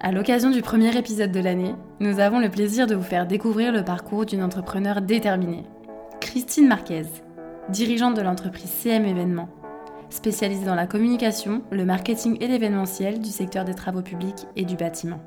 À 0.00 0.12
l'occasion 0.12 0.50
du 0.50 0.62
premier 0.62 0.96
épisode 0.96 1.32
de 1.32 1.40
l'année, 1.40 1.74
nous 1.98 2.20
avons 2.20 2.38
le 2.38 2.48
plaisir 2.48 2.86
de 2.86 2.94
vous 2.94 3.02
faire 3.02 3.26
découvrir 3.26 3.72
le 3.72 3.82
parcours 3.82 4.26
d'une 4.26 4.44
entrepreneur 4.44 5.02
déterminée, 5.02 5.64
Christine 6.20 6.68
Marquez, 6.68 7.06
dirigeante 7.68 8.16
de 8.16 8.22
l'entreprise 8.22 8.70
CM 8.70 9.04
Événements, 9.04 9.48
spécialisée 10.08 10.64
dans 10.64 10.76
la 10.76 10.86
communication, 10.86 11.62
le 11.72 11.84
marketing 11.84 12.36
et 12.40 12.46
l'événementiel 12.46 13.18
du 13.18 13.30
secteur 13.30 13.64
des 13.64 13.74
travaux 13.74 14.02
publics 14.02 14.46
et 14.54 14.64
du 14.64 14.76
bâtiment. 14.76 15.20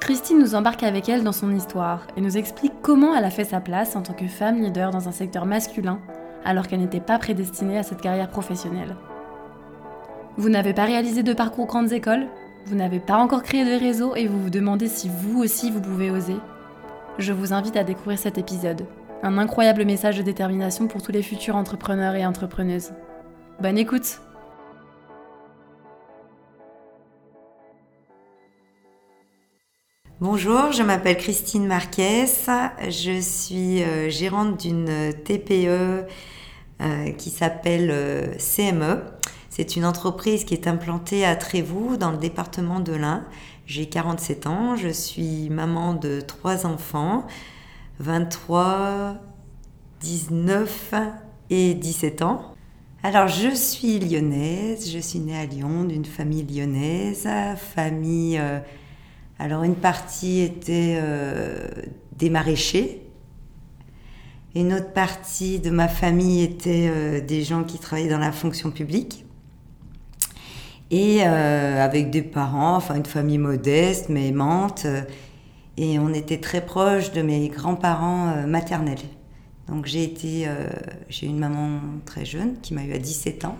Christine 0.00 0.38
nous 0.38 0.54
embarque 0.54 0.82
avec 0.82 1.10
elle 1.10 1.22
dans 1.22 1.32
son 1.32 1.54
histoire 1.54 2.06
et 2.16 2.22
nous 2.22 2.38
explique 2.38 2.72
comment 2.80 3.14
elle 3.14 3.26
a 3.26 3.30
fait 3.30 3.44
sa 3.44 3.60
place 3.60 3.94
en 3.94 4.00
tant 4.00 4.14
que 4.14 4.26
femme 4.26 4.62
leader 4.62 4.90
dans 4.90 5.06
un 5.06 5.12
secteur 5.12 5.44
masculin 5.44 6.00
alors 6.46 6.66
qu'elle 6.66 6.80
n'était 6.80 6.98
pas 6.98 7.18
prédestinée 7.18 7.76
à 7.76 7.82
cette 7.82 8.00
carrière 8.00 8.30
professionnelle. 8.30 8.96
Vous 10.38 10.48
n'avez 10.48 10.72
pas 10.72 10.84
réalisé 10.84 11.22
de 11.22 11.34
parcours 11.34 11.66
grandes 11.66 11.92
écoles? 11.92 12.26
Vous 12.66 12.76
n'avez 12.76 13.00
pas 13.00 13.16
encore 13.16 13.42
créé 13.42 13.64
de 13.64 13.78
réseau 13.78 14.16
et 14.16 14.26
vous 14.26 14.40
vous 14.40 14.50
demandez 14.50 14.88
si 14.88 15.08
vous 15.08 15.42
aussi 15.42 15.70
vous 15.70 15.80
pouvez 15.80 16.10
oser 16.10 16.36
Je 17.18 17.32
vous 17.32 17.52
invite 17.52 17.76
à 17.76 17.84
découvrir 17.84 18.18
cet 18.18 18.38
épisode. 18.38 18.86
Un 19.22 19.36
incroyable 19.38 19.84
message 19.84 20.16
de 20.16 20.22
détermination 20.22 20.86
pour 20.86 21.02
tous 21.02 21.12
les 21.12 21.22
futurs 21.22 21.56
entrepreneurs 21.56 22.14
et 22.14 22.24
entrepreneuses. 22.24 22.92
Bonne 23.60 23.78
écoute 23.78 24.20
Bonjour, 30.20 30.72
je 30.72 30.82
m'appelle 30.82 31.18
Christine 31.18 31.66
Marquez, 31.66 32.24
je 32.88 33.20
suis 33.20 33.82
euh, 33.82 34.08
gérante 34.08 34.58
d'une 34.58 35.12
TPE 35.24 36.06
euh, 36.80 37.12
qui 37.18 37.30
s'appelle 37.30 37.90
euh, 37.90 38.34
CME. 38.38 39.02
C'est 39.56 39.76
une 39.76 39.84
entreprise 39.84 40.42
qui 40.42 40.52
est 40.54 40.66
implantée 40.66 41.24
à 41.24 41.36
Trévoux, 41.36 41.96
dans 41.96 42.10
le 42.10 42.16
département 42.16 42.80
de 42.80 42.92
l'Ain. 42.92 43.24
J'ai 43.66 43.86
47 43.86 44.48
ans, 44.48 44.74
je 44.74 44.88
suis 44.88 45.48
maman 45.48 45.94
de 45.94 46.20
trois 46.20 46.66
enfants, 46.66 47.24
23, 48.00 49.14
19 50.00 50.94
et 51.50 51.74
17 51.74 52.22
ans. 52.22 52.56
Alors, 53.04 53.28
je 53.28 53.54
suis 53.54 54.00
lyonnaise, 54.00 54.90
je 54.90 54.98
suis 54.98 55.20
née 55.20 55.38
à 55.38 55.46
Lyon, 55.46 55.84
d'une 55.84 56.04
famille 56.04 56.42
lyonnaise, 56.42 57.28
famille. 57.56 58.38
Euh, 58.38 58.58
alors, 59.38 59.62
une 59.62 59.76
partie 59.76 60.40
était 60.40 60.98
euh, 61.00 61.68
des 62.18 62.28
maraîchers, 62.28 63.06
une 64.56 64.72
autre 64.72 64.92
partie 64.92 65.60
de 65.60 65.70
ma 65.70 65.86
famille 65.86 66.42
était 66.42 66.88
euh, 66.90 67.20
des 67.20 67.44
gens 67.44 67.62
qui 67.62 67.78
travaillaient 67.78 68.10
dans 68.10 68.18
la 68.18 68.32
fonction 68.32 68.72
publique 68.72 69.24
et 70.90 71.22
euh, 71.22 71.84
avec 71.84 72.10
des 72.10 72.22
parents, 72.22 72.76
enfin 72.76 72.96
une 72.96 73.06
famille 73.06 73.38
modeste 73.38 74.08
mais 74.08 74.28
aimante. 74.28 74.86
et 75.76 75.98
on 75.98 76.12
était 76.12 76.38
très 76.38 76.64
proche 76.64 77.12
de 77.12 77.22
mes 77.22 77.48
grands-parents 77.48 78.28
euh, 78.28 78.46
maternels. 78.46 78.98
Donc 79.68 79.86
j'ai 79.86 80.04
été, 80.04 80.46
euh, 80.46 80.68
j'ai 81.08 81.26
une 81.26 81.38
maman 81.38 81.80
très 82.04 82.24
jeune 82.24 82.60
qui 82.60 82.74
m'a 82.74 82.84
eu 82.84 82.92
à 82.92 82.98
17 82.98 83.46
ans. 83.46 83.56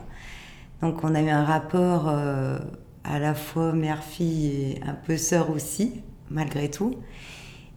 Donc 0.83 1.03
on 1.03 1.15
a 1.15 1.23
eu 1.23 1.31
un 1.31 1.45
rapport 1.45 2.09
à 2.09 3.19
la 3.19 3.35
fois 3.35 3.73
mère-fille 3.73 4.47
et 4.47 4.81
un 4.87 4.93
peu 4.93 5.17
sœur 5.17 5.51
aussi, 5.51 6.03
malgré 6.31 6.71
tout. 6.71 6.97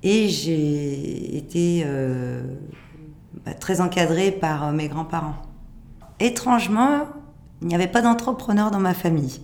Et 0.04 0.28
j'ai 0.28 1.38
été 1.38 1.86
bah, 3.46 3.54
très 3.54 3.80
encadrée 3.80 4.32
par 4.32 4.74
mes 4.74 4.90
grands-parents. 4.90 5.36
Étrangement, 6.20 7.08
il 7.62 7.68
n'y 7.68 7.76
avait 7.76 7.88
pas 7.88 8.02
d'entrepreneur 8.02 8.72
dans 8.72 8.80
ma 8.80 8.94
famille. 8.94 9.42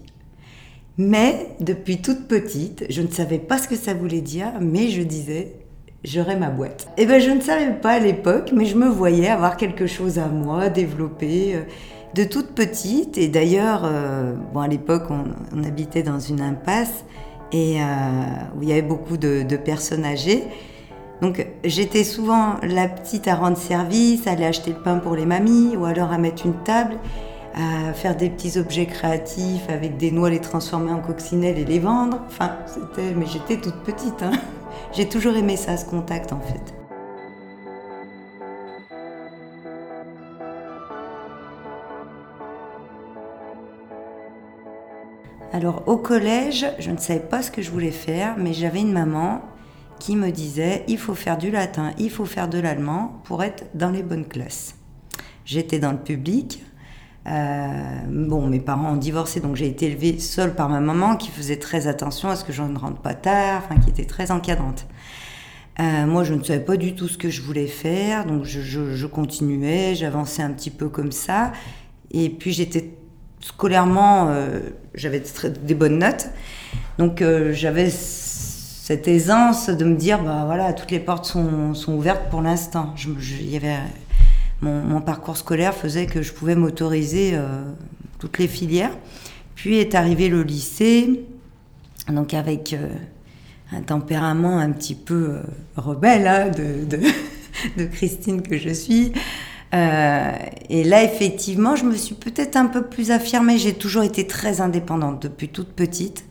Mais 0.97 1.55
depuis 1.59 2.01
toute 2.01 2.27
petite, 2.27 2.85
je 2.89 3.01
ne 3.01 3.07
savais 3.07 3.39
pas 3.39 3.57
ce 3.57 3.67
que 3.67 3.75
ça 3.75 3.93
voulait 3.93 4.21
dire, 4.21 4.51
mais 4.61 4.89
je 4.89 5.01
disais 5.01 5.55
j'aurai 6.03 6.35
ma 6.35 6.49
boîte. 6.49 6.87
Et 6.97 7.03
eh 7.03 7.05
ben 7.05 7.19
je 7.19 7.31
ne 7.31 7.41
savais 7.41 7.73
pas 7.73 7.93
à 7.93 7.99
l'époque, 7.99 8.51
mais 8.53 8.65
je 8.65 8.75
me 8.75 8.87
voyais 8.87 9.29
avoir 9.29 9.57
quelque 9.57 9.87
chose 9.87 10.19
à 10.19 10.27
moi, 10.27 10.69
développer 10.69 11.55
euh, 11.55 11.61
de 12.13 12.25
toute 12.25 12.51
petite. 12.53 13.17
Et 13.17 13.27
d'ailleurs, 13.27 13.83
euh, 13.85 14.33
bon 14.53 14.59
à 14.59 14.67
l'époque 14.67 15.05
on, 15.09 15.63
habitait 15.63 16.03
dans 16.03 16.19
une 16.19 16.41
impasse 16.41 17.05
et 17.51 17.81
euh, 17.81 17.85
où 18.57 18.63
il 18.63 18.69
y 18.69 18.71
avait 18.73 18.81
beaucoup 18.81 19.17
de, 19.17 19.43
de 19.43 19.57
personnes 19.57 20.05
âgées. 20.05 20.43
Donc 21.21 21.47
j'étais 21.63 22.03
souvent 22.03 22.55
la 22.61 22.87
petite 22.87 23.27
à 23.27 23.35
rendre 23.35 23.57
service, 23.57 24.27
à 24.27 24.31
aller 24.31 24.45
acheter 24.45 24.71
le 24.71 24.79
pain 24.79 24.97
pour 24.97 25.15
les 25.15 25.25
mamies 25.25 25.77
ou 25.77 25.85
alors 25.85 26.11
à 26.11 26.17
mettre 26.17 26.45
une 26.45 26.61
table 26.63 26.97
à 27.53 27.93
faire 27.93 28.15
des 28.15 28.29
petits 28.29 28.57
objets 28.57 28.85
créatifs 28.85 29.69
avec 29.69 29.97
des 29.97 30.11
noix, 30.11 30.29
les 30.29 30.39
transformer 30.39 30.91
en 30.91 30.99
coccinelles 30.99 31.57
et 31.57 31.65
les 31.65 31.79
vendre. 31.79 32.19
Enfin, 32.27 32.57
c'était. 32.65 33.13
Mais 33.13 33.25
j'étais 33.25 33.57
toute 33.57 33.83
petite. 33.83 34.21
Hein. 34.23 34.31
J'ai 34.93 35.07
toujours 35.07 35.35
aimé 35.35 35.55
ça, 35.55 35.77
ce 35.77 35.85
contact 35.85 36.33
en 36.33 36.39
fait. 36.39 36.73
Alors 45.53 45.83
au 45.87 45.97
collège, 45.97 46.65
je 46.79 46.89
ne 46.89 46.97
savais 46.97 47.19
pas 47.19 47.43
ce 47.43 47.51
que 47.51 47.61
je 47.61 47.69
voulais 47.69 47.91
faire, 47.91 48.35
mais 48.39 48.53
j'avais 48.53 48.81
une 48.81 48.91
maman 48.91 49.41
qui 49.99 50.15
me 50.15 50.31
disait 50.31 50.83
il 50.87 50.97
faut 50.97 51.13
faire 51.13 51.37
du 51.37 51.51
latin, 51.51 51.91
il 51.99 52.09
faut 52.09 52.25
faire 52.25 52.49
de 52.49 52.57
l'allemand 52.57 53.21
pour 53.23 53.43
être 53.43 53.65
dans 53.75 53.91
les 53.91 54.01
bonnes 54.01 54.25
classes. 54.25 54.75
J'étais 55.45 55.77
dans 55.77 55.91
le 55.91 55.99
public, 55.99 56.63
bon, 57.25 58.47
mes 58.47 58.59
parents 58.59 58.93
ont 58.93 58.97
divorcé, 58.97 59.39
donc 59.39 59.55
j'ai 59.55 59.67
été 59.67 59.87
élevée 59.87 60.19
seule 60.19 60.55
par 60.55 60.69
ma 60.69 60.79
maman 60.79 61.15
qui 61.15 61.29
faisait 61.29 61.57
très 61.57 61.87
attention 61.87 62.29
à 62.29 62.35
ce 62.35 62.43
que 62.43 62.51
je 62.51 62.61
ne 62.63 62.77
rentre 62.77 63.01
pas 63.01 63.13
tard, 63.13 63.63
qui 63.83 63.89
était 63.89 64.05
très 64.05 64.31
encadrante. 64.31 64.85
Euh, 65.79 66.05
moi, 66.05 66.23
je 66.23 66.33
ne 66.33 66.43
savais 66.43 66.59
pas 66.59 66.77
du 66.77 66.93
tout 66.93 67.07
ce 67.07 67.17
que 67.17 67.29
je 67.29 67.41
voulais 67.41 67.67
faire, 67.67 68.25
donc 68.25 68.43
je, 68.43 68.61
je, 68.61 69.05
continuais, 69.07 69.95
j'avançais 69.95 70.43
un 70.43 70.51
petit 70.51 70.69
peu 70.69 70.87
comme 70.87 71.11
ça. 71.11 71.51
Et 72.11 72.29
puis 72.29 72.53
j'étais 72.53 72.91
scolairement, 73.39 74.27
euh, 74.29 74.59
j'avais 74.93 75.23
des 75.63 75.73
bonnes 75.73 75.97
notes, 75.97 76.29
donc 76.99 77.23
j'avais 77.51 77.89
cette 77.89 79.07
aisance 79.07 79.69
de 79.69 79.85
me 79.85 79.95
dire, 79.95 80.21
bah 80.21 80.43
voilà, 80.45 80.73
toutes 80.73 80.91
les 80.91 80.99
portes 80.99 81.25
sont, 81.25 81.73
sont 81.73 81.93
ouvertes 81.93 82.29
pour 82.29 82.41
l'instant. 82.41 82.93
Il 82.97 83.49
y 83.49 83.57
avait 83.57 83.77
mon, 84.63 85.01
parcours 85.01 85.37
scolaire 85.37 85.73
faisait 85.73 86.05
que 86.05 86.21
je 86.21 86.33
pouvais 86.33 86.55
m'autoriser 86.55 87.31
euh, 87.33 87.63
toutes 88.19 88.39
les 88.39 88.47
filières. 88.47 88.95
Puis 89.55 89.77
est 89.77 89.95
arrivé 89.95 90.29
le 90.29 90.41
lycée, 90.43 91.25
donc 92.07 92.33
avec 92.33 92.73
euh, 92.73 92.87
un 93.71 93.81
tempérament 93.81 94.57
un 94.57 94.71
petit 94.71 94.95
peu 94.95 95.35
euh, 95.35 95.41
rebelle 95.75 96.27
hein, 96.27 96.49
de, 96.49 97.85
Christine 97.85 98.41
que 98.41 98.57
je 98.57 98.69
suis. 98.69 99.13
et 99.73 100.83
là, 100.83 101.03
effectivement, 101.03 101.75
je 101.75 101.85
me 101.85 101.95
suis 101.95 102.15
peut-être 102.15 102.55
un 102.55 102.67
peu 102.67 102.83
plus 102.83 103.11
affirmée. 103.11 103.57
J'ai 103.57 103.73
toujours 103.73 104.03
été 104.03 104.27
très 104.27 104.61
indépendante 104.61 105.21
depuis 105.21 105.49
toute 105.49 105.69
petite. 105.69 106.25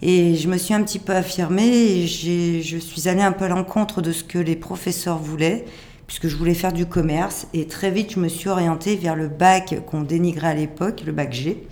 Et 0.00 0.36
je 0.36 0.48
me 0.48 0.56
suis 0.56 0.74
un 0.74 0.82
petit 0.82 1.00
peu 1.00 1.12
affirmée 1.12 1.66
et 1.66 2.06
je 2.06 2.78
suis 2.78 3.08
allée 3.08 3.22
un 3.22 3.32
peu 3.32 3.46
à 3.46 3.48
l'encontre 3.48 4.00
de 4.00 4.12
ce 4.12 4.22
que 4.22 4.38
les 4.38 4.54
professeurs 4.54 5.18
voulaient 5.18 5.64
puisque 6.08 6.26
je 6.26 6.36
voulais 6.36 6.54
faire 6.54 6.72
du 6.72 6.86
commerce. 6.86 7.46
Et 7.54 7.68
très 7.68 7.92
vite, 7.92 8.14
je 8.14 8.18
me 8.18 8.28
suis 8.28 8.48
orientée 8.48 8.96
vers 8.96 9.14
le 9.14 9.28
bac 9.28 9.76
qu'on 9.86 10.02
dénigrait 10.02 10.48
à 10.48 10.54
l'époque, 10.54 11.02
le 11.06 11.12
bac 11.12 11.32
G. 11.32 11.68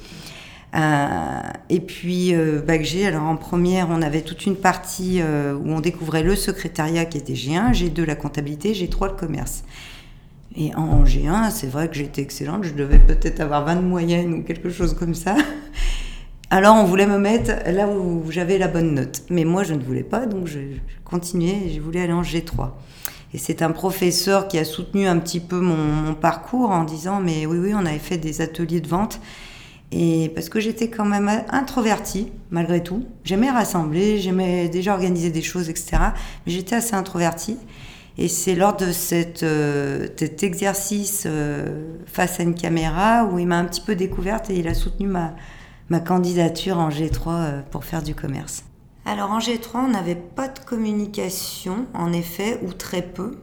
Euh, 0.74 1.40
et 1.70 1.80
puis, 1.80 2.34
euh, 2.34 2.60
bac 2.60 2.84
G, 2.84 3.06
alors 3.06 3.24
en 3.24 3.36
première, 3.36 3.88
on 3.90 4.02
avait 4.02 4.20
toute 4.20 4.44
une 4.44 4.56
partie 4.56 5.20
euh, 5.22 5.54
où 5.54 5.70
on 5.70 5.80
découvrait 5.80 6.22
le 6.22 6.36
secrétariat 6.36 7.06
qui 7.06 7.16
était 7.16 7.32
G1, 7.32 7.72
G2 7.72 8.04
la 8.04 8.14
comptabilité, 8.14 8.74
G3 8.74 9.08
le 9.08 9.14
commerce. 9.14 9.64
Et 10.54 10.74
en 10.74 11.04
G1, 11.04 11.50
c'est 11.50 11.66
vrai 11.66 11.88
que 11.88 11.94
j'étais 11.94 12.20
excellente, 12.20 12.64
je 12.64 12.74
devais 12.74 12.98
peut-être 12.98 13.40
avoir 13.40 13.64
20 13.64 13.76
de 13.76 13.80
moyenne 13.80 14.34
ou 14.34 14.42
quelque 14.42 14.70
chose 14.70 14.94
comme 14.94 15.14
ça. 15.14 15.34
Alors 16.50 16.76
on 16.76 16.84
voulait 16.84 17.06
me 17.06 17.18
mettre 17.18 17.52
là 17.70 17.88
où 17.88 18.30
j'avais 18.30 18.56
la 18.56 18.68
bonne 18.68 18.94
note. 18.94 19.22
Mais 19.30 19.44
moi 19.44 19.64
je 19.64 19.74
ne 19.74 19.82
voulais 19.82 20.04
pas, 20.04 20.26
donc 20.26 20.46
je 20.46 20.60
continuais 21.04 21.62
et 21.66 21.74
je 21.74 21.80
voulais 21.80 22.00
aller 22.00 22.12
en 22.12 22.22
G3. 22.22 22.70
Et 23.34 23.38
c'est 23.38 23.62
un 23.62 23.70
professeur 23.70 24.48
qui 24.48 24.58
a 24.58 24.64
soutenu 24.64 25.06
un 25.06 25.18
petit 25.18 25.40
peu 25.40 25.60
mon, 25.60 26.14
parcours 26.14 26.70
en 26.70 26.84
disant 26.84 27.20
mais 27.20 27.46
oui 27.46 27.58
oui 27.58 27.72
on 27.74 27.84
avait 27.84 27.98
fait 27.98 28.18
des 28.18 28.40
ateliers 28.40 28.80
de 28.80 28.88
vente 28.88 29.20
et 29.92 30.30
parce 30.34 30.48
que 30.48 30.58
j'étais 30.58 30.88
quand 30.88 31.04
même 31.04 31.30
introvertie 31.50 32.32
malgré 32.50 32.82
tout. 32.82 33.04
J'aimais 33.24 33.50
rassembler, 33.50 34.18
j'aimais 34.18 34.68
déjà 34.68 34.94
organiser 34.94 35.30
des 35.30 35.42
choses 35.42 35.68
etc. 35.68 35.98
Mais 36.46 36.52
j'étais 36.52 36.76
assez 36.76 36.94
introvertie. 36.94 37.58
Et 38.18 38.28
c'est 38.28 38.54
lors 38.54 38.74
de 38.76 38.86
euh, 38.86 40.06
cet 40.16 40.42
exercice 40.42 41.24
euh, 41.26 41.96
face 42.06 42.40
à 42.40 42.44
une 42.44 42.54
caméra 42.54 43.26
où 43.26 43.38
il 43.38 43.46
m'a 43.46 43.58
un 43.58 43.66
petit 43.66 43.82
peu 43.82 43.94
découverte 43.94 44.48
et 44.48 44.58
il 44.58 44.68
a 44.68 44.74
soutenu 44.74 45.06
ma, 45.06 45.34
ma 45.90 46.00
candidature 46.00 46.78
en 46.78 46.88
G3 46.88 47.28
euh, 47.28 47.60
pour 47.70 47.84
faire 47.84 48.02
du 48.02 48.14
commerce. 48.14 48.64
Alors 49.08 49.30
en 49.30 49.38
G3, 49.38 49.68
on 49.76 49.88
n'avait 49.88 50.16
pas 50.16 50.48
de 50.48 50.58
communication, 50.58 51.86
en 51.94 52.12
effet, 52.12 52.58
ou 52.64 52.72
très 52.72 53.02
peu. 53.02 53.38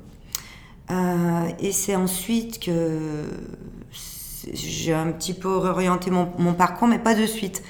Euh, 0.91 1.49
et 1.57 1.71
c'est 1.71 1.95
ensuite 1.95 2.59
que 2.59 3.23
j'ai 4.51 4.93
un 4.93 5.09
petit 5.13 5.33
peu 5.33 5.55
réorienté 5.55 6.11
mon, 6.11 6.53
parcours, 6.53 6.89
mais 6.89 6.99
pas 6.99 7.15
de 7.15 7.25
suite. 7.25 7.63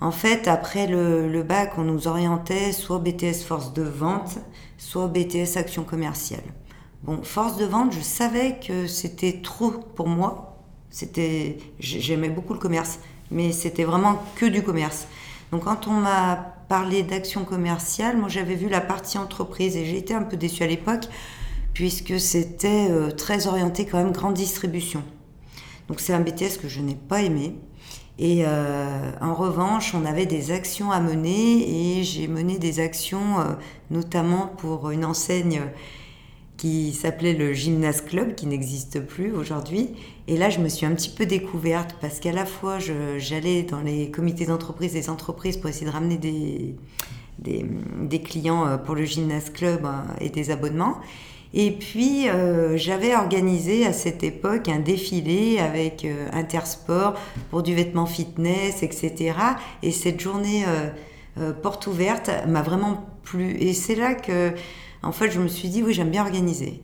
En 0.00 0.12
fait, 0.12 0.48
après 0.48 0.86
le, 0.86 1.42
bac, 1.42 1.72
on 1.76 1.82
nous 1.82 2.08
orientait 2.08 2.72
soit 2.72 3.00
BTS 3.00 3.44
force 3.46 3.74
de 3.74 3.82
vente, 3.82 4.38
soit 4.78 5.06
BTS 5.08 5.58
action 5.58 5.84
commerciale. 5.84 6.44
Bon, 7.02 7.22
force 7.22 7.58
de 7.58 7.66
vente, 7.66 7.92
je 7.92 8.00
savais 8.00 8.58
que 8.66 8.86
c'était 8.86 9.40
trop 9.42 9.72
pour 9.72 10.08
moi. 10.08 10.56
C'était, 10.88 11.58
j'aimais 11.80 12.30
beaucoup 12.30 12.54
le 12.54 12.58
commerce, 12.58 12.98
mais 13.30 13.52
c'était 13.52 13.84
vraiment 13.84 14.22
que 14.36 14.46
du 14.46 14.62
commerce. 14.62 15.06
Donc 15.52 15.64
quand 15.64 15.86
on 15.86 15.92
m'a 15.92 16.54
parlé 16.68 17.02
d'action 17.02 17.44
commerciale, 17.44 18.16
moi 18.16 18.28
j'avais 18.28 18.54
vu 18.54 18.68
la 18.68 18.80
partie 18.80 19.18
entreprise 19.18 19.76
et 19.76 19.84
j'ai 19.84 19.98
été 19.98 20.14
un 20.14 20.22
peu 20.22 20.36
déçue 20.36 20.62
à 20.62 20.66
l'époque 20.66 21.04
puisque 21.72 22.18
c'était 22.18 22.88
euh, 22.90 23.10
très 23.10 23.46
orienté 23.46 23.86
quand 23.86 23.98
même 23.98 24.12
grande 24.12 24.34
distribution. 24.34 25.02
Donc 25.88 26.00
c'est 26.00 26.14
un 26.14 26.20
BTS 26.20 26.58
que 26.60 26.68
je 26.68 26.80
n'ai 26.80 26.94
pas 26.94 27.22
aimé. 27.22 27.54
Et 28.18 28.44
euh, 28.46 29.10
en 29.20 29.34
revanche, 29.34 29.94
on 29.94 30.06
avait 30.06 30.24
des 30.24 30.50
actions 30.50 30.90
à 30.90 31.00
mener 31.00 31.98
et 31.98 32.02
j'ai 32.02 32.28
mené 32.28 32.58
des 32.58 32.80
actions 32.80 33.40
euh, 33.40 33.52
notamment 33.90 34.46
pour 34.56 34.90
une 34.90 35.04
enseigne 35.04 35.60
qui 36.56 36.92
s'appelait 36.92 37.34
le 37.34 37.52
Gymnase 37.52 38.00
Club, 38.00 38.34
qui 38.34 38.46
n'existe 38.46 39.00
plus 39.00 39.32
aujourd'hui. 39.32 39.90
Et 40.26 40.36
là, 40.36 40.50
je 40.50 40.58
me 40.58 40.68
suis 40.68 40.86
un 40.86 40.94
petit 40.94 41.10
peu 41.10 41.26
découverte 41.26 41.96
parce 42.00 42.20
qu'à 42.20 42.32
la 42.32 42.46
fois, 42.46 42.78
j'allais 43.18 43.62
dans 43.62 43.80
les 43.80 44.10
comités 44.10 44.46
d'entreprise 44.46 44.92
des 44.92 45.10
entreprises 45.10 45.56
pour 45.56 45.68
essayer 45.68 45.86
de 45.86 45.92
ramener 45.92 46.16
des, 46.16 46.74
des, 47.38 48.20
clients 48.20 48.66
euh, 48.66 48.76
pour 48.78 48.94
le 48.94 49.04
Gymnase 49.04 49.50
Club 49.50 49.86
et 50.20 50.30
des 50.30 50.50
abonnements. 50.50 50.98
Et 51.54 51.70
puis, 51.70 52.28
euh, 52.28 52.76
j'avais 52.76 53.14
organisé 53.14 53.86
à 53.86 53.92
cette 53.92 54.22
époque 54.22 54.68
un 54.68 54.78
défilé 54.78 55.58
avec 55.58 56.04
euh, 56.04 56.28
Intersport 56.32 57.14
pour 57.50 57.62
du 57.62 57.74
vêtement 57.74 58.06
fitness, 58.06 58.82
etc. 58.82 59.34
Et 59.82 59.90
cette 59.90 60.20
journée 60.20 60.64
euh, 61.38 61.52
porte 61.52 61.86
ouverte 61.86 62.30
m'a 62.46 62.62
vraiment 62.62 63.06
plu. 63.22 63.56
Et 63.58 63.72
c'est 63.74 63.94
là 63.94 64.14
que, 64.14 64.52
en 65.02 65.12
fait, 65.12 65.30
je 65.30 65.40
me 65.40 65.48
suis 65.48 65.68
dit, 65.68 65.82
oui, 65.82 65.92
j'aime 65.92 66.10
bien 66.10 66.22
organiser. 66.22 66.82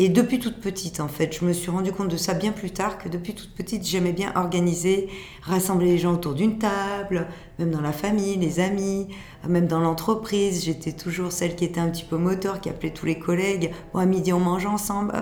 Et 0.00 0.08
depuis 0.08 0.38
toute 0.38 0.60
petite, 0.60 1.00
en 1.00 1.08
fait, 1.08 1.36
je 1.36 1.44
me 1.44 1.52
suis 1.52 1.72
rendu 1.72 1.90
compte 1.90 2.06
de 2.06 2.16
ça 2.16 2.32
bien 2.32 2.52
plus 2.52 2.70
tard, 2.70 2.98
que 2.98 3.08
depuis 3.08 3.34
toute 3.34 3.52
petite, 3.52 3.84
j'aimais 3.84 4.12
bien 4.12 4.32
organiser, 4.36 5.08
rassembler 5.42 5.86
les 5.86 5.98
gens 5.98 6.14
autour 6.14 6.34
d'une 6.34 6.58
table, 6.58 7.26
même 7.58 7.72
dans 7.72 7.80
la 7.80 7.90
famille, 7.90 8.36
les 8.36 8.60
amis, 8.60 9.08
même 9.48 9.66
dans 9.66 9.80
l'entreprise. 9.80 10.64
J'étais 10.64 10.92
toujours 10.92 11.32
celle 11.32 11.56
qui 11.56 11.64
était 11.64 11.80
un 11.80 11.88
petit 11.88 12.04
peu 12.04 12.16
moteur, 12.16 12.60
qui 12.60 12.68
appelait 12.68 12.92
tous 12.92 13.06
les 13.06 13.18
collègues. 13.18 13.72
Bon, 13.92 13.98
à 13.98 14.06
midi, 14.06 14.32
on 14.32 14.38
mange 14.38 14.66
ensemble. 14.66 15.12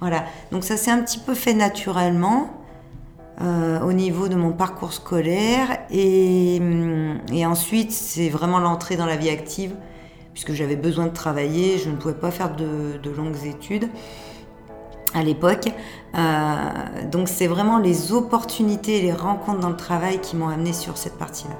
Voilà. 0.00 0.24
Donc 0.50 0.64
ça 0.64 0.76
s'est 0.76 0.90
un 0.90 1.00
petit 1.00 1.20
peu 1.20 1.34
fait 1.34 1.54
naturellement. 1.54 2.60
Euh, 3.40 3.80
au 3.80 3.92
niveau 3.92 4.28
de 4.28 4.36
mon 4.36 4.52
parcours 4.52 4.92
scolaire 4.92 5.80
et, 5.90 6.60
et 7.32 7.44
ensuite 7.44 7.90
c'est 7.90 8.28
vraiment 8.28 8.60
l'entrée 8.60 8.94
dans 8.94 9.06
la 9.06 9.16
vie 9.16 9.28
active 9.28 9.74
puisque 10.34 10.52
j'avais 10.52 10.76
besoin 10.76 11.06
de 11.06 11.12
travailler, 11.12 11.78
je 11.78 11.88
ne 11.88 11.96
pouvais 11.96 12.14
pas 12.14 12.30
faire 12.30 12.54
de, 12.54 13.10
longues 13.16 13.46
études 13.46 13.88
à 15.14 15.22
l'époque. 15.22 15.68
Euh, 16.16 16.68
donc 17.10 17.28
c'est 17.28 17.46
vraiment 17.46 17.78
les 17.78 18.12
opportunités 18.12 18.98
et 18.98 19.02
les 19.02 19.12
rencontres 19.12 19.60
dans 19.60 19.70
le 19.70 19.76
travail 19.76 20.20
qui 20.20 20.36
m'ont 20.36 20.48
amené 20.48 20.72
sur 20.72 20.98
cette 20.98 21.16
partie-là. 21.16 21.54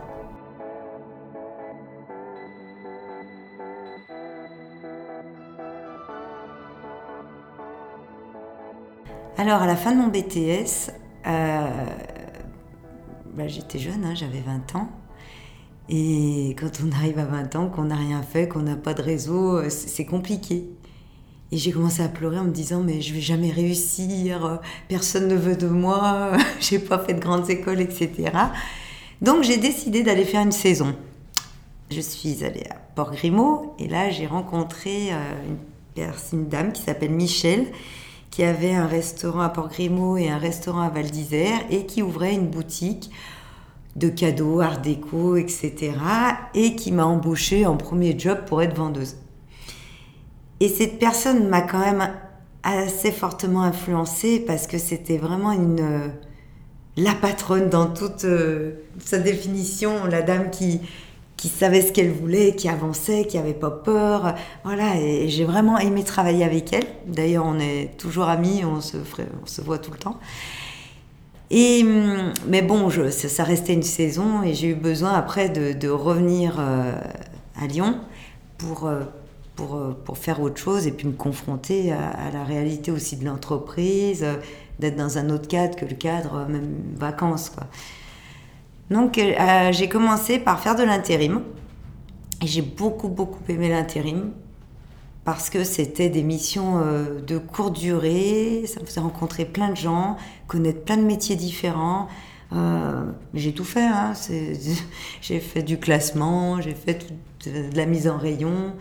Alors 9.38 9.62
à 9.62 9.66
la 9.66 9.76
fin 9.76 9.92
de 9.92 9.98
mon 9.98 10.08
BTS, 10.08 10.90
euh, 11.26 11.68
bah, 13.34 13.46
j'étais 13.46 13.78
jeune, 13.78 14.04
hein, 14.04 14.14
j'avais 14.14 14.40
20 14.40 14.76
ans. 14.76 14.88
Et 15.88 16.56
quand 16.58 16.70
on 16.86 16.92
arrive 16.92 17.18
à 17.18 17.24
20 17.24 17.56
ans, 17.56 17.68
qu'on 17.68 17.84
n'a 17.84 17.96
rien 17.96 18.22
fait, 18.22 18.48
qu'on 18.48 18.62
n'a 18.62 18.76
pas 18.76 18.94
de 18.94 19.02
réseau, 19.02 19.58
euh, 19.58 19.68
c'est 19.68 20.06
compliqué. 20.06 20.64
Et 21.52 21.58
j'ai 21.58 21.72
commencé 21.72 22.02
à 22.02 22.08
pleurer 22.08 22.38
en 22.38 22.44
me 22.44 22.52
disant 22.52 22.82
mais 22.82 23.00
je 23.00 23.12
vais 23.14 23.20
jamais 23.20 23.50
réussir, 23.50 24.60
personne 24.88 25.28
ne 25.28 25.36
veut 25.36 25.56
de 25.56 25.68
moi, 25.68 26.32
j'ai 26.60 26.78
pas 26.78 26.98
fait 26.98 27.14
de 27.14 27.20
grandes 27.20 27.48
écoles, 27.50 27.80
etc. 27.80 28.32
Donc 29.20 29.44
j'ai 29.44 29.58
décidé 29.58 30.02
d'aller 30.02 30.24
faire 30.24 30.40
une 30.40 30.52
saison. 30.52 30.96
Je 31.90 32.00
suis 32.00 32.42
allée 32.44 32.64
à 32.70 32.74
Port-Grimaud 32.94 33.74
et 33.78 33.88
là 33.88 34.10
j'ai 34.10 34.26
rencontré 34.26 35.12
euh, 35.12 35.16
une, 35.96 36.10
une 36.32 36.48
dame 36.48 36.72
qui 36.72 36.82
s'appelle 36.82 37.10
Michel 37.10 37.66
qui 38.30 38.42
avait 38.42 38.74
un 38.74 38.86
restaurant 38.86 39.42
à 39.42 39.48
Port-Grimaud 39.48 40.16
et 40.16 40.28
un 40.28 40.38
restaurant 40.38 40.80
à 40.80 40.88
Val 40.88 41.08
d'Isère 41.08 41.60
et 41.70 41.86
qui 41.86 42.02
ouvrait 42.02 42.34
une 42.34 42.48
boutique 42.48 43.10
de 43.96 44.08
cadeaux, 44.08 44.60
art 44.60 44.80
déco, 44.80 45.36
etc. 45.36 45.92
et 46.54 46.74
qui 46.74 46.92
m'a 46.92 47.04
embauchée 47.04 47.66
en 47.66 47.76
premier 47.76 48.18
job 48.18 48.38
pour 48.46 48.62
être 48.62 48.76
vendeuse. 48.76 49.16
Et 50.60 50.68
cette 50.68 50.98
personne 50.98 51.48
m'a 51.48 51.62
quand 51.62 51.78
même 51.78 52.10
assez 52.62 53.12
fortement 53.12 53.62
influencée 53.62 54.40
parce 54.40 54.66
que 54.66 54.78
c'était 54.78 55.18
vraiment 55.18 55.52
une 55.52 56.12
la 56.96 57.14
patronne 57.14 57.68
dans 57.68 57.86
toute 57.86 58.24
euh, 58.24 58.72
sa 58.98 59.18
définition, 59.18 60.06
la 60.06 60.22
dame 60.22 60.50
qui 60.50 60.80
qui 61.36 61.48
savait 61.48 61.82
ce 61.82 61.92
qu'elle 61.92 62.10
voulait, 62.10 62.54
qui 62.54 62.70
avançait, 62.70 63.26
qui 63.26 63.36
avait 63.36 63.52
pas 63.52 63.70
peur. 63.70 64.34
Voilà, 64.64 64.96
et 64.98 65.28
j'ai 65.28 65.44
vraiment 65.44 65.78
aimé 65.78 66.02
travailler 66.02 66.42
avec 66.42 66.72
elle. 66.72 66.86
D'ailleurs, 67.06 67.44
on 67.44 67.58
est 67.58 67.98
toujours 67.98 68.28
amis, 68.28 68.64
on 68.64 68.80
se, 68.80 68.96
on 68.96 69.46
se 69.46 69.60
voit 69.60 69.76
tout 69.76 69.90
le 69.90 69.98
temps. 69.98 70.18
Hum, 71.54 72.32
mais 72.48 72.62
bon, 72.62 72.90
ça, 73.10 73.44
restait 73.44 73.74
une 73.74 73.84
saison 73.84 74.42
et 74.42 74.54
j'ai 74.54 74.70
eu 74.70 74.74
besoin 74.74 75.12
après 75.12 75.48
de, 75.48 75.88
revenir 75.88 76.56
euh, 76.58 76.98
à 77.54 77.68
Lyon 77.68 78.00
pour, 78.58 78.86
euh, 78.88 79.04
pour, 79.54 79.76
euh, 79.76 79.96
pour, 80.04 80.18
faire 80.18 80.40
autre 80.40 80.56
chose 80.56 80.88
et 80.88 80.90
puis 80.90 81.06
me 81.06 81.12
confronter 81.12 81.92
à, 81.92 82.32
la 82.32 82.42
réalité 82.42 82.90
aussi 82.90 83.16
de 83.16 83.24
l'entreprise, 83.24 84.26
d'être 84.80 84.96
dans 84.96 85.16
un 85.16 85.30
autre 85.30 85.46
cadre 85.46 85.76
que 85.76 85.84
le 85.84 85.94
cadre 85.94 86.44
même 86.48 86.74
vacances. 86.96 87.50
Quoi. 87.50 87.68
Donc 88.90 89.20
j'ai 89.70 89.88
commencé 89.88 90.40
par 90.40 90.58
faire 90.58 90.74
de 90.74 90.82
l'intérim 90.82 91.42
et 92.42 92.48
j'ai 92.48 92.62
beaucoup 92.62 93.08
beaucoup 93.08 93.40
aimé 93.48 93.68
l'intérim 93.68 94.32
parce 95.24 95.48
que 95.48 95.64
c'était 95.64 96.10
des 96.10 96.22
missions 96.22 96.78
euh, 96.78 97.20
de 97.20 97.38
courte 97.38 97.78
durée, 97.78 98.64
ça 98.66 98.80
me 98.80 98.84
faisait 98.84 99.00
rencontrer 99.00 99.44
plein 99.44 99.70
de 99.70 99.76
gens, 99.76 100.16
connaître 100.46 100.82
plein 100.84 100.98
de 100.98 101.04
métiers 101.04 101.36
différents. 101.36 102.08
Euh, 102.52 103.04
j'ai 103.32 103.52
tout 103.52 103.64
fait, 103.64 103.86
hein. 103.86 104.12
j'ai 105.22 105.40
fait 105.40 105.62
du 105.62 105.78
classement, 105.78 106.60
j'ai 106.60 106.74
fait 106.74 107.06
de 107.46 107.76
la 107.76 107.86
mise 107.86 108.06
en 108.06 108.18
rayon. 108.18 108.74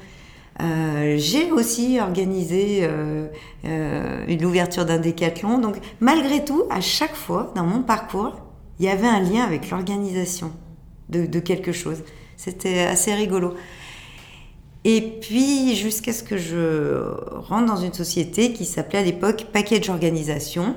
Euh, 0.61 1.15
j'ai 1.17 1.51
aussi 1.51 1.99
organisé 1.99 2.87
l'ouverture 4.27 4.85
d'un 4.85 4.99
décathlon. 4.99 5.59
Donc 5.59 5.77
malgré 6.01 6.43
tout, 6.43 6.63
à 6.69 6.81
chaque 6.81 7.15
fois 7.15 7.53
dans 7.55 7.65
mon 7.65 7.81
parcours, 7.81 8.35
il 8.79 8.85
y 8.85 8.89
avait 8.89 9.07
un 9.07 9.21
lien 9.21 9.43
avec 9.43 9.69
l'organisation 9.69 10.51
de 11.09 11.39
quelque 11.39 11.71
chose. 11.71 12.03
C'était 12.35 12.79
assez 12.81 13.13
rigolo. 13.13 13.53
Et 14.85 15.19
puis, 15.21 15.75
jusqu'à 15.75 16.11
ce 16.11 16.23
que 16.23 16.37
je 16.37 17.09
rentre 17.37 17.67
dans 17.67 17.77
une 17.77 17.93
société 17.93 18.51
qui 18.51 18.65
s'appelait 18.65 18.99
à 18.99 19.03
l'époque 19.03 19.47
Package 19.53 19.89
Organisation. 19.89 20.75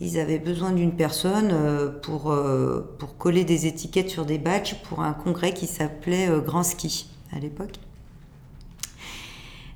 Ils 0.00 0.18
avaient 0.18 0.40
besoin 0.40 0.72
d'une 0.72 0.92
personne 0.92 1.50
euh, 1.52 1.88
pour, 1.88 2.32
euh, 2.32 2.94
pour 2.98 3.16
coller 3.16 3.44
des 3.44 3.66
étiquettes 3.66 4.10
sur 4.10 4.26
des 4.26 4.36
badges 4.36 4.74
pour 4.82 5.00
un 5.00 5.12
congrès 5.12 5.54
qui 5.54 5.68
s'appelait 5.68 6.28
euh, 6.28 6.40
Grand 6.40 6.64
Ski 6.64 7.06
à 7.34 7.38
l'époque. 7.38 7.74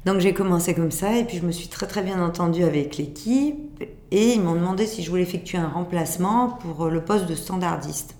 Donc 0.04 0.18
j'ai 0.18 0.34
commencé 0.34 0.74
comme 0.74 0.90
ça 0.90 1.16
et 1.16 1.24
puis 1.24 1.38
je 1.38 1.46
me 1.46 1.52
suis 1.52 1.68
très 1.68 1.86
très 1.86 2.02
bien 2.02 2.20
entendue 2.20 2.64
avec 2.64 2.96
l'équipe 2.96 3.82
et 4.10 4.32
ils 4.32 4.40
m'ont 4.40 4.54
demandé 4.54 4.86
si 4.86 5.02
je 5.02 5.10
voulais 5.10 5.22
effectuer 5.22 5.58
un 5.58 5.68
remplacement 5.68 6.48
pour 6.48 6.86
le 6.86 7.04
poste 7.04 7.26
de 7.26 7.34
standardiste. 7.34 8.16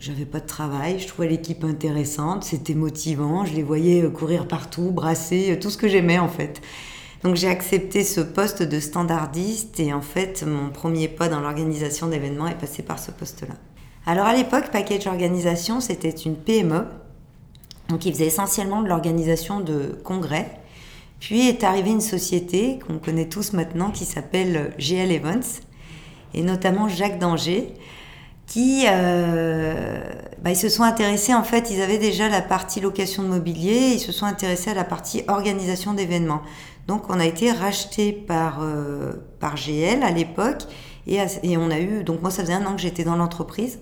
J'avais 0.00 0.26
pas 0.26 0.38
de 0.38 0.46
travail, 0.46 1.00
je 1.00 1.08
trouvais 1.08 1.28
l'équipe 1.28 1.64
intéressante, 1.64 2.44
c'était 2.44 2.74
motivant, 2.74 3.44
je 3.44 3.54
les 3.54 3.64
voyais 3.64 4.02
euh, 4.04 4.10
courir 4.10 4.46
partout, 4.46 4.92
brasser, 4.92 5.50
euh, 5.50 5.56
tout 5.60 5.70
ce 5.70 5.76
que 5.76 5.88
j'aimais 5.88 6.20
en 6.20 6.28
fait. 6.28 6.60
Donc 7.24 7.34
j'ai 7.34 7.48
accepté 7.48 8.04
ce 8.04 8.20
poste 8.20 8.62
de 8.62 8.78
standardiste 8.78 9.80
et 9.80 9.92
en 9.92 10.00
fait 10.00 10.44
mon 10.46 10.70
premier 10.70 11.08
pas 11.08 11.28
dans 11.28 11.40
l'organisation 11.40 12.06
d'événements 12.06 12.46
est 12.46 12.58
passé 12.58 12.82
par 12.82 13.00
ce 13.00 13.10
poste-là. 13.10 13.54
Alors 14.06 14.26
à 14.26 14.34
l'époque, 14.34 14.70
Package 14.70 15.08
Organisation, 15.08 15.80
c'était 15.80 16.10
une 16.10 16.36
PME, 16.36 16.84
donc 17.88 18.06
il 18.06 18.12
faisait 18.12 18.26
essentiellement 18.26 18.82
de 18.82 18.88
l'organisation 18.88 19.58
de 19.58 19.98
congrès. 20.04 20.60
Puis 21.18 21.48
est 21.48 21.64
arrivée 21.64 21.90
une 21.90 22.00
société 22.00 22.78
qu'on 22.86 22.98
connaît 22.98 23.28
tous 23.28 23.52
maintenant 23.52 23.90
qui 23.90 24.04
s'appelle 24.04 24.72
GL 24.78 25.10
Events 25.10 25.60
et 26.34 26.42
notamment 26.42 26.88
Jacques 26.88 27.18
Danger 27.18 27.74
qui 28.48 28.86
euh, 28.88 30.00
bah, 30.42 30.50
ils 30.50 30.56
se 30.56 30.68
sont 30.68 30.82
intéressés 30.82 31.34
en 31.34 31.44
fait 31.44 31.70
ils 31.70 31.80
avaient 31.80 31.98
déjà 31.98 32.28
la 32.28 32.40
partie 32.40 32.80
location 32.80 33.22
de 33.22 33.28
mobilier 33.28 33.92
ils 33.92 34.00
se 34.00 34.10
sont 34.10 34.26
intéressés 34.26 34.70
à 34.70 34.74
la 34.74 34.84
partie 34.84 35.22
organisation 35.28 35.92
d'événements 35.94 36.42
donc 36.88 37.04
on 37.10 37.20
a 37.20 37.26
été 37.26 37.52
racheté 37.52 38.12
par 38.12 38.58
euh, 38.62 39.12
par 39.38 39.56
GL 39.56 40.02
à 40.02 40.10
l'époque 40.10 40.62
et, 41.06 41.18
et, 41.42 41.56
on 41.56 41.70
a 41.70 41.78
eu 41.78 42.02
donc 42.02 42.22
moi 42.22 42.30
ça 42.30 42.42
faisait 42.42 42.54
un 42.54 42.66
an 42.66 42.74
que 42.74 42.80
j'étais 42.80 43.04
dans 43.04 43.16
l'entreprise 43.16 43.78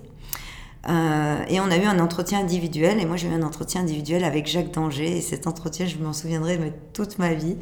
et 1.49 1.59
on 1.59 1.69
a 1.69 1.77
eu 1.77 1.83
un 1.83 1.99
entretien 1.99 2.39
individuel, 2.39 3.01
et 3.01 3.05
moi 3.05 3.17
j'ai 3.17 3.27
eu 3.27 3.33
un 3.33 3.43
entretien 3.43 3.81
individuel 3.81 4.23
avec 4.23 4.47
Jacques 4.47 4.71
Danger, 4.71 5.17
et 5.17 5.21
cet 5.21 5.45
entretien, 5.45 5.85
je 5.85 5.97
m'en 5.97 6.13
souviendrai 6.13 6.57
toute 6.93 7.19
ma 7.19 7.33
vie. 7.33 7.57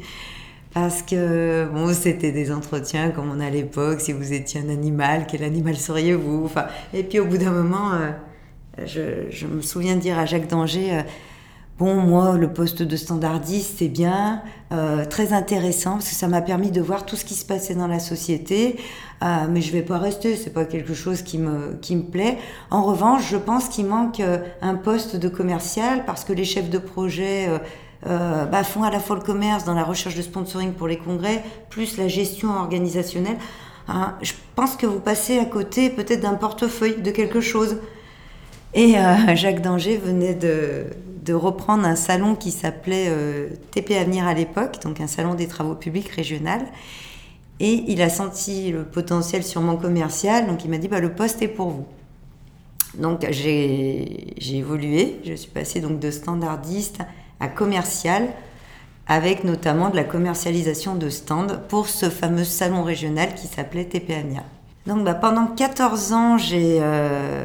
Parce 0.76 1.00
que 1.00 1.66
bon, 1.72 1.94
c'était 1.94 2.32
des 2.32 2.52
entretiens 2.52 3.08
comme 3.08 3.30
on 3.34 3.40
a 3.40 3.46
à 3.46 3.50
l'époque, 3.50 3.98
si 4.02 4.12
vous 4.12 4.34
étiez 4.34 4.60
un 4.60 4.68
animal, 4.68 5.26
quel 5.26 5.42
animal 5.42 5.74
seriez-vous? 5.74 6.44
Enfin, 6.44 6.66
Et 6.92 7.02
puis 7.02 7.18
au 7.18 7.24
bout 7.24 7.38
d'un 7.38 7.50
moment, 7.50 7.92
je, 8.84 9.24
je, 9.30 9.46
me 9.46 9.62
souviens 9.62 9.94
de 9.96 10.00
dire 10.00 10.18
à 10.18 10.26
Jacques 10.26 10.48
Danger, 10.48 11.02
Bon, 11.78 11.96
moi, 11.96 12.38
le 12.38 12.50
poste 12.54 12.82
de 12.82 12.96
standardiste, 12.96 13.76
c'est 13.78 13.88
bien, 13.88 14.42
euh, 14.72 15.04
très 15.04 15.34
intéressant, 15.34 15.92
parce 15.92 16.08
que 16.08 16.14
ça 16.14 16.26
m'a 16.26 16.40
permis 16.40 16.70
de 16.70 16.80
voir 16.80 17.04
tout 17.04 17.16
ce 17.16 17.24
qui 17.26 17.34
se 17.34 17.44
passait 17.44 17.74
dans 17.74 17.86
la 17.86 17.98
société, 17.98 18.76
euh, 19.22 19.46
mais 19.50 19.60
je 19.60 19.72
vais 19.72 19.82
pas 19.82 19.98
rester, 19.98 20.36
c'est 20.36 20.54
pas 20.54 20.64
quelque 20.64 20.94
chose 20.94 21.20
qui 21.20 21.36
me, 21.36 21.74
qui 21.82 21.96
me 21.96 22.04
plaît. 22.04 22.38
En 22.70 22.82
revanche, 22.82 23.30
je 23.30 23.36
pense 23.36 23.68
qu'il 23.68 23.84
manque 23.84 24.20
euh, 24.20 24.38
un 24.62 24.74
poste 24.74 25.16
de 25.16 25.28
commercial, 25.28 26.06
parce 26.06 26.24
que 26.24 26.32
les 26.32 26.46
chefs 26.46 26.70
de 26.70 26.78
projet 26.78 27.46
bah, 28.04 28.62
font 28.64 28.82
à 28.82 28.90
la 28.90 29.00
fois 29.00 29.16
le 29.16 29.22
commerce 29.22 29.64
dans 29.64 29.74
la 29.74 29.84
recherche 29.84 30.14
de 30.14 30.22
sponsoring 30.22 30.72
pour 30.72 30.86
les 30.86 30.98
congrès, 30.98 31.42
plus 31.70 31.96
la 31.96 32.08
gestion 32.08 32.50
organisationnelle. 32.50 33.38
Hein, 33.88 34.14
je 34.22 34.32
pense 34.54 34.76
que 34.76 34.86
vous 34.86 35.00
passez 35.00 35.38
à 35.38 35.44
côté 35.44 35.90
peut-être 35.90 36.20
d'un 36.20 36.34
portefeuille, 36.34 37.00
de 37.00 37.10
quelque 37.10 37.40
chose. 37.40 37.78
Et 38.74 38.94
Jacques 39.34 39.62
Danger 39.62 39.96
venait 39.96 40.34
de, 40.34 41.32
reprendre 41.32 41.84
un 41.84 41.96
salon 41.96 42.36
qui 42.36 42.52
s'appelait 42.52 43.06
euh, 43.08 43.48
TP 43.72 43.92
Avenir 43.92 44.28
à 44.28 44.34
l'époque, 44.34 44.80
donc 44.84 45.00
un 45.00 45.08
salon 45.08 45.34
des 45.34 45.48
travaux 45.48 45.74
publics 45.74 46.08
régional. 46.08 46.60
Et 47.58 47.84
il 47.88 48.02
a 48.02 48.08
senti 48.08 48.70
le 48.70 48.84
potentiel 48.84 49.42
sur 49.42 49.60
mon 49.60 49.76
commercial, 49.76 50.46
donc 50.46 50.64
il 50.64 50.70
m'a 50.70 50.78
dit 50.78 50.88
bah, 50.88 51.00
le 51.00 51.12
poste 51.12 51.42
est 51.42 51.48
pour 51.48 51.70
vous. 51.70 51.86
Donc 52.98 53.26
j'ai 53.30 54.56
évolué, 54.56 55.20
je 55.24 55.34
suis 55.34 55.50
passée 55.50 55.80
donc 55.80 55.98
de 55.98 56.10
standardiste 56.10 57.00
à 57.40 57.48
commercial, 57.48 58.28
avec 59.06 59.44
notamment 59.44 59.90
de 59.90 59.96
la 59.96 60.04
commercialisation 60.04 60.94
de 60.94 61.08
stands 61.08 61.58
pour 61.68 61.88
ce 61.88 62.10
fameux 62.10 62.44
salon 62.44 62.82
régional 62.82 63.34
qui 63.34 63.46
s'appelait 63.46 63.84
TP 63.84 64.10
Avenir. 64.10 64.42
Donc 64.86 65.04
bah, 65.04 65.14
pendant 65.14 65.46
14 65.46 66.12
ans, 66.12 66.36
euh, 66.52 67.44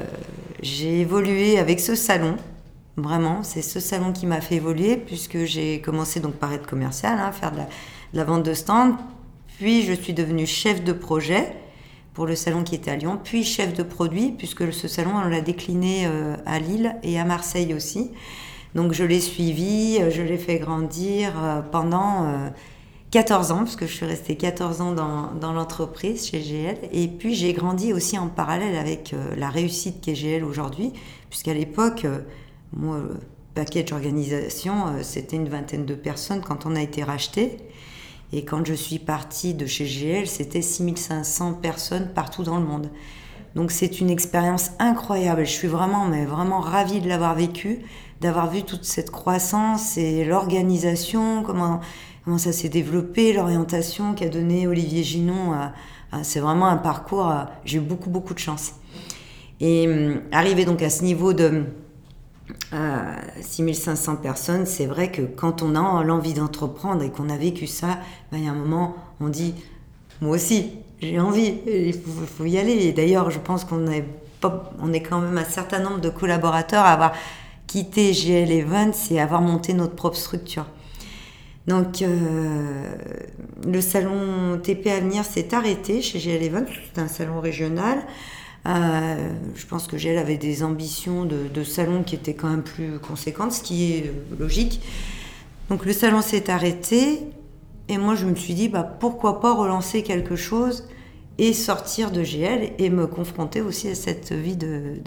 j'ai 0.61 1.01
évolué 1.01 1.59
avec 1.59 1.79
ce 1.79 1.95
salon 1.95 2.37
Vraiment, 2.97 3.41
c'est 3.43 3.61
ce 3.61 3.79
salon 3.79 4.11
qui 4.11 4.25
m'a 4.25 4.41
fait 4.41 4.55
évoluer 4.55 4.97
puisque 4.97 5.45
j'ai 5.45 5.79
commencé 5.79 6.19
donc 6.19 6.33
par 6.33 6.51
être 6.51 6.67
commercial, 6.67 7.17
hein, 7.19 7.31
faire 7.31 7.51
de 7.51 7.59
la, 8.13 8.23
vente 8.23 8.43
de 8.43 8.53
stand. 8.53 8.95
Puis 9.57 9.83
je 9.83 9.93
suis 9.93 10.13
devenue 10.13 10.45
chef 10.45 10.83
de 10.83 10.91
projet 10.91 11.53
pour 12.13 12.25
le 12.25 12.35
salon 12.35 12.63
qui 12.63 12.75
était 12.75 12.91
à 12.91 12.97
Lyon, 12.97 13.17
puis 13.23 13.45
chef 13.45 13.73
de 13.73 13.83
produit 13.83 14.33
puisque 14.37 14.73
ce 14.73 14.89
salon 14.89 15.11
on 15.15 15.29
l'a 15.29 15.39
décliné 15.39 16.05
euh, 16.05 16.35
à 16.45 16.59
Lille 16.59 16.95
et 17.03 17.17
à 17.17 17.23
Marseille 17.23 17.73
aussi. 17.73 18.11
Donc 18.75 18.93
je 18.93 19.03
l'ai 19.03 19.19
suivi, 19.19 19.97
euh, 19.99 20.09
je 20.09 20.21
l'ai 20.21 20.37
fait 20.37 20.59
grandir 20.59 21.33
euh, 21.37 21.61
pendant 21.61 22.51
14 23.11 23.51
ans, 23.51 23.57
parce 23.59 23.75
que 23.75 23.85
je 23.85 23.93
suis 23.93 24.05
restée 24.05 24.35
14 24.35 24.81
ans 24.81 24.93
dans, 24.93 25.53
l'entreprise 25.53 26.27
chez 26.27 26.41
GL. 26.41 26.77
Et 26.91 27.07
puis 27.07 27.35
j'ai 27.35 27.53
grandi 27.53 27.93
aussi 27.93 28.17
en 28.17 28.27
parallèle 28.27 28.77
avec 28.77 29.13
la 29.37 29.49
réussite 29.49 30.01
qu'est 30.01 30.15
GL 30.15 30.43
aujourd'hui, 30.43 30.93
puisqu'à 31.29 31.53
l'époque, 31.53 32.05
moi, 32.73 32.99
le 32.99 33.19
package 33.53 33.91
organisation, 33.91 34.87
euh, 34.87 35.03
c'était 35.03 35.35
une 35.35 35.49
vingtaine 35.49 35.85
de 35.85 35.95
personnes 35.95 36.41
quand 36.41 36.65
on 36.65 36.75
a 36.75 36.81
été 36.81 37.03
racheté. 37.03 37.57
Et 38.33 38.45
quand 38.45 38.65
je 38.65 38.73
suis 38.73 38.99
partie 38.99 39.53
de 39.53 39.65
chez 39.65 39.85
GL, 39.85 40.25
c'était 40.27 40.61
6500 40.61 41.55
personnes 41.55 42.09
partout 42.13 42.43
dans 42.43 42.57
le 42.57 42.65
monde. 42.65 42.89
Donc 43.55 43.71
c'est 43.71 43.99
une 43.99 44.09
expérience 44.09 44.71
incroyable. 44.79 45.45
Je 45.45 45.51
suis 45.51 45.67
vraiment, 45.67 46.05
mais 46.05 46.25
vraiment 46.25 46.61
ravie 46.61 47.01
de 47.01 47.09
l'avoir 47.09 47.35
vécu, 47.35 47.79
d'avoir 48.21 48.49
vu 48.49 48.63
toute 48.63 48.85
cette 48.85 49.09
croissance 49.09 49.97
et 49.97 50.23
l'organisation, 50.23 51.43
comment, 51.43 51.81
comment 52.23 52.37
ça 52.37 52.51
s'est 52.51 52.69
développé, 52.69 53.33
l'orientation 53.33 54.13
qu'a 54.13 54.29
donné 54.29 54.67
Olivier 54.67 55.03
Ginon. 55.03 55.53
c'est 56.21 56.39
vraiment 56.39 56.67
un 56.67 56.77
parcours, 56.77 57.33
j'ai 57.65 57.79
eu 57.79 57.81
beaucoup, 57.81 58.11
beaucoup 58.11 58.33
de 58.35 58.39
chance. 58.39 58.75
Et 59.59 59.87
hum, 59.87 60.21
arrivé 60.31 60.65
donc 60.65 60.81
à 60.83 60.89
ce 60.89 61.03
niveau 61.03 61.33
de, 61.33 61.63
à 62.71 63.15
6500 63.41 64.17
personnes, 64.17 64.65
c'est 64.65 64.85
vrai 64.85 65.11
que 65.11 65.23
quand 65.23 65.61
on 65.63 65.75
a 65.75 66.03
l'envie 66.03 66.33
d'entreprendre 66.33 67.03
et 67.03 67.09
qu'on 67.09 67.29
a 67.29 67.37
vécu 67.37 67.67
ça, 67.67 67.99
ben, 68.31 68.37
il 68.37 68.45
y 68.45 68.47
a 68.47 68.51
un 68.51 68.55
moment, 68.55 68.95
on 69.19 69.29
dit, 69.29 69.55
moi 70.21 70.35
aussi, 70.35 70.71
j'ai 71.01 71.19
envie, 71.19 71.55
il 71.65 71.93
faut, 71.93 72.45
y 72.45 72.59
aller. 72.59 72.73
Et 72.73 72.91
d'ailleurs, 72.91 73.31
je 73.31 73.39
pense 73.39 73.65
qu'on 73.65 73.87
est, 73.87 74.05
on 74.79 74.93
est 74.93 75.01
quand 75.01 75.19
même 75.19 75.37
un 75.37 75.43
certain 75.43 75.79
nombre 75.79 75.99
de 75.99 76.09
collaborateurs 76.09 76.85
à 76.85 76.93
avoir 76.93 77.13
quitté 77.71 78.11
GL 78.11 78.51
Events 78.51 79.11
et 79.11 79.21
avoir 79.21 79.41
monté 79.41 79.73
notre 79.73 79.95
propre 79.95 80.17
structure. 80.17 80.65
Donc, 81.67 82.01
euh, 82.01 82.95
le 83.65 83.79
salon 83.79 84.59
TP 84.61 84.87
Avenir 84.87 85.23
s'est 85.23 85.53
arrêté 85.53 86.01
chez 86.01 86.19
GL 86.19 86.43
Events, 86.43 86.65
c'est 86.93 87.01
un 87.01 87.07
salon 87.07 87.39
régional. 87.39 87.99
Euh, 88.67 89.29
je 89.55 89.65
pense 89.67 89.87
que 89.87 89.97
GL 89.97 90.17
avait 90.17 90.37
des 90.37 90.63
ambitions 90.63 91.23
de, 91.25 91.63
salon 91.63 92.03
qui 92.03 92.15
étaient 92.15 92.33
quand 92.33 92.49
même 92.49 92.63
plus 92.63 92.99
conséquentes, 92.99 93.53
ce 93.53 93.63
qui 93.63 93.93
est 93.93 94.11
logique. 94.37 94.81
Donc 95.69 95.85
le 95.85 95.93
salon 95.93 96.21
s'est 96.21 96.49
arrêté 96.49 97.19
et 97.87 97.97
moi 97.97 98.15
je 98.15 98.25
me 98.25 98.35
suis 98.35 98.53
dit 98.53 98.67
bah, 98.67 98.83
pourquoi 98.83 99.39
pas 99.39 99.53
relancer 99.53 100.03
quelque 100.03 100.35
chose 100.35 100.89
et 101.37 101.53
sortir 101.53 102.11
de 102.11 102.21
GL 102.21 102.73
et 102.77 102.89
me 102.89 103.07
confronter 103.07 103.61
aussi 103.61 103.87
à 103.87 103.95
cette 103.95 104.33
vie 104.33 104.57
de, 104.57 104.99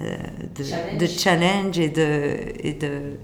euh, 0.00 0.16
de, 0.98 1.06
challenge. 1.06 1.78
et 1.78 1.88
de, 1.88 2.36
et 2.62 2.74
de 2.74 3.16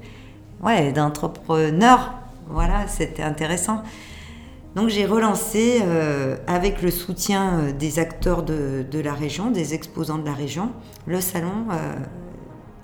ouais, 0.62 0.92
d'entrepreneur. 0.92 2.14
Voilà, 2.49 2.87
c'était 2.87 3.23
intéressant. 3.23 3.82
Donc 4.76 4.90
j'ai 4.90 5.06
relancé 5.06 5.80
euh, 5.82 6.37
avec 6.46 6.82
le 6.82 6.90
soutien 6.90 7.61
euh, 7.61 7.73
des 7.73 7.99
acteurs 7.99 8.42
de, 8.42 8.85
la 8.92 9.14
région, 9.14 9.50
des 9.50 9.73
exposants 9.73 10.18
de 10.18 10.26
la 10.26 10.35
région, 10.35 10.70
le 11.06 11.23
salon 11.23 11.66
euh, 11.70 11.94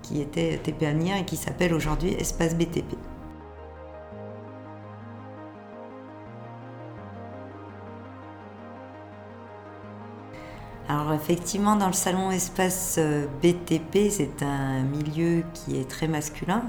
qui 0.01 0.23
était 0.23 0.59
TP 0.63 0.85
Avenir 0.85 1.17
et 1.17 1.27
qui 1.27 1.37
s'appelle 1.37 1.75
aujourd'hui 1.75 2.15
Espace 2.15 2.55
BTP. 2.57 2.97
Alors 10.93 11.15
effectivement, 11.15 11.77
dans 11.77 11.87
le 11.87 11.95
salon 11.95 12.31
Espace 12.31 13.01
BTP, 13.43 14.11
c'est 14.11 14.43
un 14.43 14.83
milieu 14.83 15.43
qui 15.55 15.79
est 15.79 15.89
très 15.89 16.07
masculin, 16.07 16.65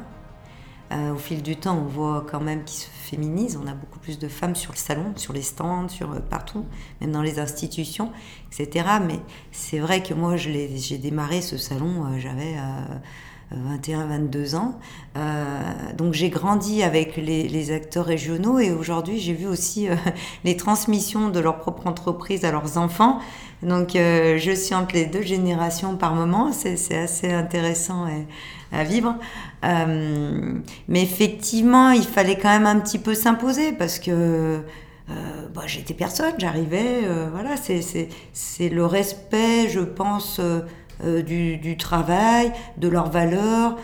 euh, 0.94 1.13
au 1.13 1.18
fil 1.18 1.42
du 1.42 1.56
temps, 1.56 1.77
on 1.77 1.88
voit 1.88 2.25
quand 2.30 2.39
même 2.39 2.63
qu'il 2.63 2.77
se 2.77 2.88
féminise. 2.88 3.60
On 3.62 3.68
a 3.68 3.74
beaucoup 3.74 4.00
plus 4.00 4.20
de 4.20 4.30
femmes 4.30 4.56
sur 4.56 4.72
le 4.72 4.77
salon, 4.77 5.13
sur 5.18 5.34
les 5.34 5.42
stands, 5.42 5.89
sur 5.89 6.12
euh, 6.12 6.20
partout, 6.20 6.65
même 7.01 7.12
dans 7.12 7.22
les 7.22 7.38
institutions, 7.38 8.12
etc. 8.51 8.88
Mais 9.06 9.20
c'est 9.51 9.80
vrai 9.80 10.03
que 10.03 10.13
moi, 10.13 10.38
j'ai 10.38 10.98
démarré 10.98 11.42
ce 11.42 11.58
salon, 11.58 12.06
euh, 12.06 12.20
j'avais 12.20 12.56
21, 13.53 14.05
22 14.07 14.55
ans. 14.55 14.79
donc 15.98 16.13
j'ai 16.13 16.29
grandi 16.29 16.83
avec 16.83 17.17
les, 17.17 17.72
acteurs 17.72 18.05
régionaux 18.05 18.60
et 18.60 18.72
aujourd'hui, 18.72 19.19
j'ai 19.19 19.33
vu 19.33 19.48
aussi 19.48 19.88
les 20.43 20.57
transmissions 20.57 21.29
de 21.29 21.39
leur 21.39 21.60
propre 21.60 21.88
entreprise 21.88 22.45
à 22.45 22.51
leurs 22.51 22.77
enfants. 22.77 23.19
Donc 23.62 23.91
je 23.93 24.53
suis 24.55 24.75
entre 24.75 24.95
les 24.95 25.05
deux 25.05 25.22
générations 25.22 25.95
par 25.95 26.15
moment. 26.15 26.51
C'est 26.51 26.98
assez 26.98 27.31
intéressant. 27.31 28.07
À 28.72 28.83
vivre. 28.83 29.15
Euh, 29.63 30.53
mais 30.88 31.03
effectivement, 31.03 31.91
il 31.91 32.03
fallait 32.03 32.38
quand 32.38 32.50
même 32.50 32.65
un 32.65 32.79
petit 32.79 33.00
peu 33.00 33.13
s'imposer 33.13 33.72
parce 33.72 34.00
que 34.00 34.62
euh, 35.10 35.48
bah, 35.53 35.63
j'étais 35.67 35.93
personne, 35.93 36.33
j'arrivais. 36.38 37.01
Euh, 37.03 37.29
voilà, 37.31 37.55
c'est 37.57 38.69
le 38.69 38.86
respect, 38.86 39.69
je 39.69 39.81
pense, 39.81 40.41
du, 41.01 41.57
du, 41.57 41.77
travail, 41.77 42.51
de 42.77 42.88
leurs 42.88 43.09
valeurs 43.09 43.77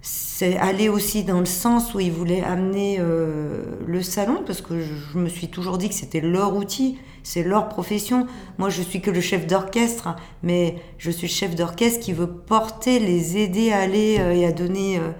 c'est 0.00 0.56
aller 0.56 0.88
aussi 0.88 1.24
dans 1.24 1.40
le 1.40 1.46
sens 1.46 1.94
où 1.94 2.00
ils 2.00 2.12
voulaient 2.12 2.44
amener 2.44 2.98
le 2.98 4.02
salon, 4.02 4.42
parce 4.46 4.60
que 4.60 4.80
je, 4.80 5.18
me 5.18 5.28
suis 5.28 5.48
toujours 5.48 5.78
dit 5.78 5.88
que 5.88 5.94
c'était 5.94 6.20
leur 6.20 6.54
outil 6.54 6.98
c'est 7.28 7.42
leur 7.42 7.68
profession. 7.68 8.26
Moi, 8.56 8.70
je 8.70 8.80
suis 8.80 9.02
que 9.02 9.10
le 9.10 9.20
chef 9.20 9.46
d'orchestre, 9.46 10.16
mais 10.42 10.76
je 10.96 11.10
suis 11.10 11.26
le 11.26 11.32
chef 11.32 11.54
d'orchestre 11.54 12.00
qui 12.00 12.14
veut 12.14 12.26
porter, 12.26 12.98
les 12.98 13.36
aider 13.36 13.70
à 13.70 13.80
aller 13.80 14.16
euh, 14.18 14.34
et 14.34 14.46
à 14.46 14.52
donner, 14.52 14.98
euh, 14.98 15.10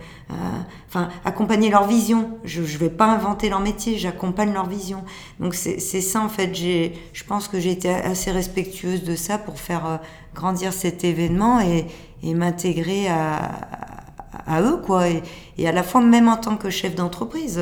enfin, 0.89 1.11
accompagner 1.27 1.69
leur 1.69 1.87
vision. 1.87 2.39
Je 2.45 2.63
ne 2.63 2.67
vais 2.67 2.89
pas 2.89 3.05
inventer 3.05 3.51
leur 3.51 3.61
métier, 3.61 3.99
j'accompagne 3.99 4.55
leur 4.55 4.67
vision. 4.67 5.05
Donc 5.39 5.55
c'est 5.55 5.79
ça 5.79 6.23
en 6.23 6.31
fait. 6.31 6.55
Je 6.55 7.25
pense 7.25 7.47
que 7.47 7.61
j'ai 7.61 7.73
été 7.73 7.91
assez 7.91 8.31
respectueuse 8.31 9.05
de 9.05 9.15
ça 9.15 9.37
pour 9.37 9.61
faire 9.61 9.87
euh, 9.87 9.97
grandir 10.35 10.73
cet 10.73 11.05
événement 11.05 11.61
et, 11.61 11.85
m'intégrer 12.23 13.09
à, 13.09 13.88
eux, 14.61 14.79
quoi. 14.79 15.05
Et, 15.09 15.67
à 15.67 15.73
la 15.73 15.83
fois 15.83 16.01
même 16.01 16.29
en 16.29 16.37
tant 16.37 16.57
que 16.57 16.71
chef 16.71 16.95
d'entreprise 16.95 17.61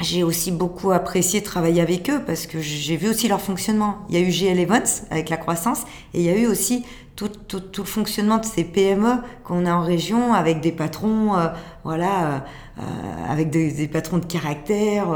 j'ai 0.00 0.22
aussi 0.22 0.52
beaucoup 0.52 0.92
apprécié 0.92 1.42
travailler 1.42 1.80
avec 1.80 2.10
eux 2.10 2.20
parce 2.26 2.46
que 2.46 2.60
j'ai 2.60 2.96
vu 2.96 3.08
aussi 3.08 3.28
leur 3.28 3.40
fonctionnement. 3.40 3.98
Il 4.08 4.18
y 4.18 4.18
a 4.18 4.26
eu 4.26 4.30
GL 4.30 4.58
Evans 4.58 4.84
avec 5.10 5.30
la 5.30 5.38
croissance 5.38 5.84
et 6.12 6.20
il 6.20 6.22
y 6.22 6.28
a 6.28 6.36
eu 6.36 6.46
aussi 6.46 6.84
tout, 7.16 7.30
le 7.78 7.84
fonctionnement 7.84 8.38
de 8.38 8.44
ces 8.44 8.62
PME 8.64 9.14
qu'on 9.42 9.64
a 9.64 9.72
en 9.72 9.82
région 9.82 10.34
avec 10.34 10.60
des 10.60 10.72
patrons, 10.72 11.36
euh, 11.36 11.48
voilà, 11.82 12.44
euh, 12.78 12.82
avec 13.28 13.48
des, 13.48 13.88
patrons 13.88 14.18
de 14.18 14.26
caractère. 14.26 15.10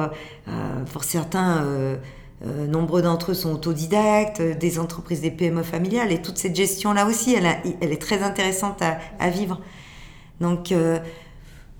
Euh, 0.48 0.84
pour 0.92 1.04
certains, 1.04 1.62
nombreux 2.68 3.02
d'entre 3.02 3.32
eux 3.32 3.34
sont 3.34 3.52
autodidactes, 3.52 4.40
des 4.40 4.78
entreprises, 4.78 5.20
des 5.20 5.30
PME 5.30 5.62
familiales 5.62 6.10
et 6.10 6.22
toute 6.22 6.38
cette 6.38 6.56
gestion-là 6.56 7.06
aussi, 7.06 7.34
elle, 7.34 7.92
est 7.92 8.00
très 8.00 8.22
intéressante 8.22 8.80
à, 8.80 8.98
à 9.18 9.28
vivre. 9.28 9.60
Donc 10.40 10.72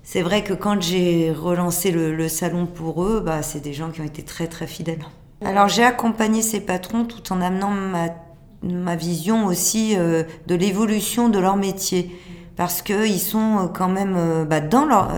c'est 0.03 0.21
vrai 0.21 0.43
que 0.43 0.53
quand 0.53 0.81
j'ai 0.81 1.31
relancé 1.31 1.91
le, 1.91 2.27
salon 2.27 2.65
pour 2.65 3.03
eux, 3.03 3.21
bah, 3.25 3.41
c'est 3.43 3.59
des 3.59 3.73
gens 3.73 3.91
qui 3.91 4.01
ont 4.01 4.05
été 4.05 4.23
très 4.23 4.47
très 4.47 4.67
fidèles. 4.67 5.05
Alors 5.43 5.67
j'ai 5.67 5.83
accompagné 5.83 6.41
ces 6.41 6.59
patrons 6.59 7.05
tout 7.05 7.31
en 7.31 7.41
amenant 7.41 7.71
ma, 8.61 8.95
vision 8.95 9.45
aussi 9.45 9.95
euh, 9.97 10.23
de 10.47 10.55
l'évolution 10.55 11.29
de 11.29 11.39
leur 11.39 11.55
métier. 11.55 12.11
Parce 12.57 12.81
qu'ils 12.81 13.19
sont 13.19 13.57
euh, 13.57 13.67
quand 13.67 13.87
même 13.87 14.15
euh, 14.17 14.43
bah, 14.43 14.59
dans 14.59 14.85
leur... 14.85 15.11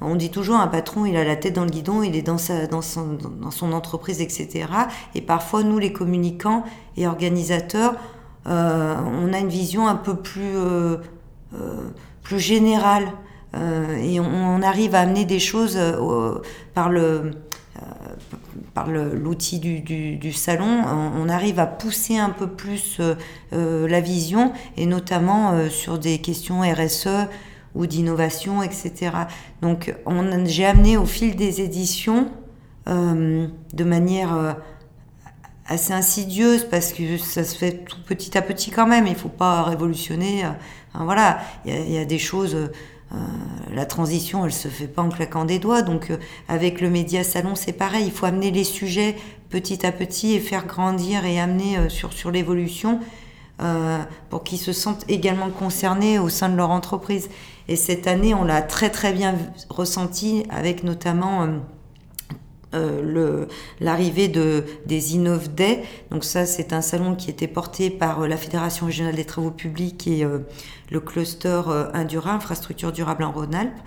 on 0.00 0.14
dit 0.14 0.30
toujours 0.30 0.56
un 0.56 0.68
patron, 0.68 1.04
il 1.04 1.16
a 1.16 1.24
la 1.24 1.36
tête 1.36 1.54
dans 1.54 1.64
le 1.64 1.70
guidon, 1.70 2.02
il 2.02 2.14
est 2.14 2.22
dans, 2.22 2.38
sa, 2.38 2.66
dans 2.66 2.80
son 2.82 3.72
entreprise, 3.72 4.20
etc. 4.20 4.66
Et 5.14 5.20
parfois, 5.20 5.62
nous, 5.64 5.78
les 5.78 5.92
communicants 5.92 6.64
et 6.96 7.06
organisateurs, 7.06 7.96
on 8.46 9.32
a 9.32 9.38
une 9.38 9.48
vision 9.48 9.88
un 9.88 9.96
peu 9.96 10.14
plus, 10.14 10.54
plus 12.28 12.40
générale. 12.40 13.08
Euh, 13.56 13.96
et 13.96 14.20
on, 14.20 14.60
arrive 14.60 14.94
à 14.94 15.00
amener 15.00 15.24
des 15.24 15.38
choses 15.38 15.78
euh, 15.78 16.34
par 16.74 16.90
le 16.90 17.00
euh, 17.00 17.80
par 18.74 18.88
l'outil 18.88 19.58
du, 19.58 19.80
du, 19.80 20.32
salon, 20.32 20.82
on, 21.16 21.28
arrive 21.28 21.58
à 21.58 21.66
pousser 21.66 22.16
un 22.16 22.30
peu 22.30 22.46
plus 22.46 23.00
la 23.52 24.00
vision, 24.00 24.52
et 24.76 24.86
notamment 24.86 25.68
sur 25.68 25.98
des 25.98 26.18
questions 26.18 26.60
RSE 26.60 27.26
ou 27.74 27.86
d'innovation, 27.86 28.62
etc. 28.62 29.10
Donc 29.62 29.94
j'ai 30.44 30.64
amené 30.64 30.96
au 30.96 31.06
fil 31.06 31.34
des 31.34 31.60
éditions, 31.60 32.30
de 32.86 33.84
manière 33.84 34.56
assez 35.68 35.92
insidieuse, 35.92 36.64
parce 36.64 36.92
que 36.92 37.18
ça 37.18 37.44
se 37.44 37.56
fait 37.56 37.84
tout 37.84 38.02
petit 38.06 38.36
à 38.36 38.42
petit 38.42 38.70
quand 38.70 38.86
même, 38.86 39.06
il 39.06 39.14
faut 39.14 39.28
pas 39.28 39.62
révolutionner. 39.62 40.44
voilà, 40.94 41.40
il 41.66 41.92
y, 41.92 41.98
a 41.98 42.04
des 42.04 42.18
choses 42.18 42.56
euh, 43.14 43.16
la 43.72 43.86
transition, 43.86 44.44
elle 44.44 44.52
se 44.52 44.68
fait 44.68 44.86
pas 44.86 45.02
en 45.02 45.08
claquant 45.08 45.44
des 45.44 45.58
doigts. 45.58 45.82
Donc, 45.82 46.10
euh, 46.10 46.18
avec 46.48 46.80
le 46.80 46.90
média 46.90 47.24
salon, 47.24 47.54
c'est 47.54 47.72
pareil. 47.72 48.04
Il 48.06 48.12
faut 48.12 48.26
amener 48.26 48.50
les 48.50 48.64
sujets 48.64 49.16
petit 49.48 49.86
à 49.86 49.92
petit 49.92 50.34
et 50.34 50.40
faire 50.40 50.66
grandir 50.66 51.24
et 51.24 51.40
amener 51.40 51.78
euh, 51.78 51.88
sur, 51.88 52.12
sur 52.12 52.30
l'évolution 52.30 53.00
pour 54.30 54.44
qu'ils 54.44 54.60
se 54.60 54.72
sentent 54.72 55.04
également 55.08 55.50
concernés 55.50 56.20
au 56.20 56.28
sein 56.28 56.48
de 56.48 56.54
leur 56.54 56.70
entreprise. 56.70 57.28
Et 57.66 57.74
cette 57.74 58.06
année, 58.06 58.32
on 58.32 58.44
l'a 58.44 58.62
très 58.62 58.88
très 58.88 59.12
bien 59.12 59.34
ressenti 59.68 60.44
avec 60.48 60.84
notamment 60.84 61.48
euh, 62.74 63.46
l'arrivée 63.80 64.28
de, 64.28 64.62
des 64.84 65.14
Innov 65.14 65.54
Day. 65.54 65.82
Donc 66.10 66.22
ça, 66.22 66.44
c'est 66.44 66.74
un 66.74 66.82
salon 66.82 67.14
qui 67.14 67.30
était 67.30 67.48
porté 67.48 67.88
par 67.88 68.20
euh, 68.20 68.28
la 68.28 68.36
Fédération 68.36 68.84
régionale 68.84 69.14
des 69.14 69.24
travaux 69.24 69.50
publics 69.50 70.06
et 70.06 70.22
euh, 70.22 70.40
le 70.90 71.00
cluster 71.00 71.62
Indura, 71.94 72.32
infrastructure 72.32 72.92
durable 72.92 73.24
en 73.24 73.32
Rhône-Alpes, 73.32 73.78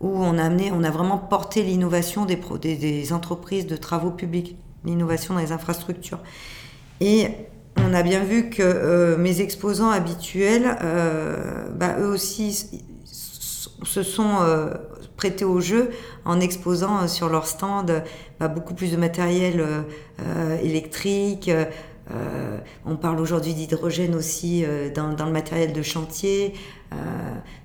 où 0.00 0.10
on 0.10 0.38
a 0.38 0.44
amené, 0.44 0.70
on 0.72 0.84
a 0.84 0.90
vraiment 0.90 1.18
porté 1.18 1.64
l'innovation 1.64 2.24
des, 2.24 2.36
des, 2.36 3.12
entreprises 3.12 3.66
de 3.66 3.76
travaux 3.76 4.12
publics, 4.12 4.56
l'innovation 4.84 5.34
dans 5.34 5.40
les 5.40 5.50
infrastructures. 5.50 6.20
Et 7.00 7.28
on 7.76 7.94
a 7.94 8.02
bien 8.02 8.22
vu 8.22 8.48
que 8.50 9.16
mes 9.16 9.40
exposants 9.40 9.90
habituels, 9.90 10.76
bah, 11.76 11.96
eux 11.98 12.08
aussi, 12.08 12.82
se 13.04 14.02
sont 14.02 14.38
prêtés 15.20 15.44
au 15.44 15.60
jeu 15.60 15.90
en 16.24 16.40
exposant 16.40 17.02
euh, 17.02 17.06
sur 17.06 17.28
leur 17.28 17.46
stand 17.46 18.02
bah, 18.38 18.48
beaucoup 18.48 18.72
plus 18.72 18.90
de 18.90 18.96
matériel 18.96 19.60
euh, 19.60 19.82
euh, 20.22 20.58
électrique. 20.62 21.50
on 22.86 22.96
parle 22.96 23.20
aujourd'hui 23.20 23.52
d'hydrogène 23.52 24.14
aussi 24.16 24.64
dans, 24.96 25.12
dans, 25.12 25.26
le 25.26 25.32
matériel 25.32 25.72
de 25.72 25.82
chantier. 25.82 26.54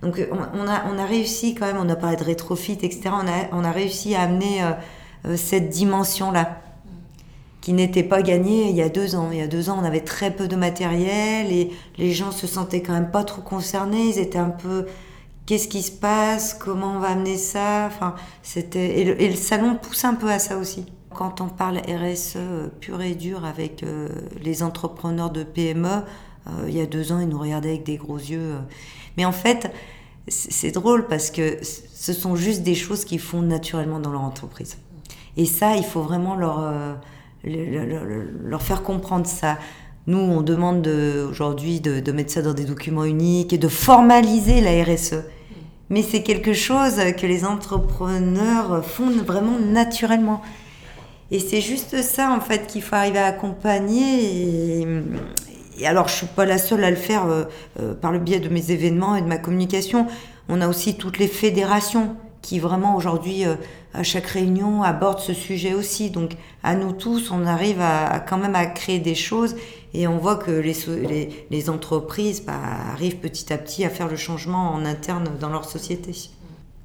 donc 0.03 0.21
on, 0.31 0.67
a, 0.67 0.83
on 0.91 0.99
a 0.99 1.05
réussi 1.05 1.55
quand 1.55 1.65
même, 1.65 1.79
on 1.79 1.89
a 1.89 1.95
parlé 1.95 2.15
de 2.15 2.23
rétrofit, 2.23 2.77
etc. 2.83 3.01
On 3.05 3.27
a, 3.27 3.37
on 3.53 3.63
a 3.63 3.71
réussi 3.71 4.13
à 4.13 4.21
amener 4.21 4.61
cette 5.35 5.69
dimension-là 5.69 6.61
qui 7.61 7.73
n'était 7.73 8.03
pas 8.03 8.21
gagnée 8.21 8.69
il 8.69 8.75
y 8.75 8.83
a 8.83 8.89
deux 8.89 9.15
ans. 9.15 9.29
Il 9.31 9.39
y 9.39 9.41
a 9.41 9.47
deux 9.47 9.71
ans, 9.71 9.79
on 9.81 9.83
avait 9.83 10.05
très 10.05 10.29
peu 10.29 10.47
de 10.47 10.55
matériel 10.55 11.51
et 11.51 11.71
les 11.97 12.11
gens 12.11 12.31
se 12.31 12.45
sentaient 12.45 12.83
quand 12.83 12.93
même 12.93 13.09
pas 13.09 13.23
trop 13.23 13.41
concernés. 13.41 14.09
Ils 14.09 14.19
étaient 14.19 14.45
un 14.49 14.55
peu 14.65 14.85
qu'est-ce 15.45 15.67
qui 15.67 15.81
se 15.81 15.91
passe, 15.91 16.53
comment 16.53 16.95
on 16.95 16.99
va 16.99 17.09
amener 17.09 17.37
ça? 17.37 17.85
Enfin, 17.87 18.15
c'était 18.41 18.99
et 18.99 19.29
le, 19.29 19.35
salon 19.35 19.75
pousse 19.75 20.05
un 20.05 20.15
peu 20.15 20.29
à 20.29 20.39
ça 20.39 20.57
aussi. 20.57 20.85
Quand 21.13 21.39
on 21.39 21.47
parle 21.47 21.77
RSE 21.77 22.37
pur 22.81 23.01
et 23.01 23.15
dur 23.15 23.45
avec 23.45 23.83
euh, 23.83 24.09
les 24.41 24.63
entrepreneurs 24.63 25.29
de 25.29 25.43
PME, 25.43 25.87
euh, 25.87 26.65
il 26.67 26.75
y 26.75 26.81
a 26.81 26.85
deux 26.85 27.11
ans, 27.11 27.19
ils 27.19 27.29
nous 27.29 27.39
regardaient 27.39 27.69
avec 27.69 27.85
des 27.85 27.97
gros 27.97 28.17
yeux. 28.17 28.39
Euh. 28.39 28.59
Mais 29.17 29.23
en 29.23 29.31
fait, 29.31 29.71
c'est 30.27 30.71
drôle 30.71 31.07
parce 31.07 31.31
que 31.31 31.59
ce 31.61 32.11
sont 32.11 32.35
juste 32.35 32.63
des 32.63 32.75
choses 32.75 33.05
qu'ils 33.05 33.19
font 33.19 33.41
naturellement 33.41 33.99
dans 33.99 34.11
leur 34.11 34.23
entreprise. 34.23 34.77
Et 35.37 35.45
ça, 35.45 35.75
il 35.75 35.85
faut 35.85 36.01
vraiment 36.01 36.35
leur, 36.35 36.73
leur 37.43 38.61
faire 38.61 38.81
comprendre 38.81 39.27
ça. 39.27 39.57
Nous, 40.07 40.17
on 40.17 40.41
demande 40.41 40.87
aujourd'hui 40.87 41.79
de, 41.79 41.99
de, 41.99 42.11
mettre 42.11 42.31
ça 42.31 42.41
dans 42.41 42.53
des 42.53 42.65
documents 42.65 43.03
uniques 43.03 43.53
et 43.53 43.57
de 43.57 43.67
formaliser 43.67 44.61
la 44.61 44.83
RSE. 44.83 45.23
Mais 45.89 46.01
c'est 46.01 46.23
quelque 46.23 46.53
chose 46.53 46.95
que 47.17 47.27
les 47.27 47.45
entrepreneurs 47.45 48.83
font 48.83 49.09
vraiment 49.09 49.59
naturellement. 49.59 50.41
Et 51.31 51.39
c'est 51.39 51.61
juste 51.61 52.01
ça, 52.01 52.31
en 52.31 52.39
fait, 52.39 52.67
qu'il 52.67 52.81
faut 52.81 52.95
arriver 52.95 53.19
à 53.19 53.25
accompagner. 53.25 54.81
Et, 55.79 55.87
alors, 55.87 56.07
je 56.07 56.13
suis 56.13 56.27
pas 56.27 56.45
la 56.45 56.57
seule 56.57 56.83
à 56.83 56.89
le 56.89 56.95
faire 56.95 57.25
euh, 57.25 57.43
euh, 57.79 57.93
par 57.93 58.11
le 58.11 58.19
biais 58.19 58.39
de 58.39 58.49
mes 58.49 58.71
événements 58.71 59.15
et 59.15 59.21
de 59.21 59.27
ma 59.27 59.37
communication. 59.37 60.07
On 60.49 60.61
a 60.61 60.67
aussi 60.67 60.95
toutes 60.95 61.17
les 61.17 61.27
fédérations 61.27 62.15
qui 62.41 62.59
vraiment 62.59 62.95
aujourd'hui, 62.95 63.45
euh, 63.45 63.55
à 63.93 64.03
chaque 64.03 64.27
réunion, 64.27 64.83
abordent 64.83 65.19
ce 65.19 65.33
sujet 65.33 65.73
aussi. 65.73 66.11
Donc, 66.11 66.33
à 66.61 66.75
nous 66.75 66.91
tous, 66.91 67.31
on 67.31 67.45
arrive 67.47 67.81
à, 67.81 68.19
quand 68.19 68.37
même 68.37 68.55
à 68.55 68.67
créer 68.67 68.99
des 68.99 69.15
choses 69.15 69.55
et 69.95 70.07
on 70.07 70.17
voit 70.17 70.35
que 70.35 70.51
les, 70.51 71.69
entreprises 71.69 72.43
bah, 72.45 72.59
arrivent 72.91 73.17
petit 73.17 73.51
à 73.51 73.57
petit 73.57 73.83
à 73.85 73.89
faire 73.89 74.07
le 74.07 74.15
changement 74.15 74.71
en 74.71 74.85
interne 74.85 75.29
dans 75.39 75.49
leur 75.49 75.65
société. 75.65 76.13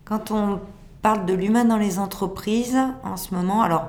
Quand 0.05 0.31
on 0.31 0.61
parle 1.03 1.27
de 1.27 1.35
l'humain 1.35 1.65
dans 1.65 1.77
les 1.77 1.99
entreprises, 1.99 2.79
en 3.05 3.17
ce 3.17 3.35
moment, 3.35 3.63
alors, 3.63 3.89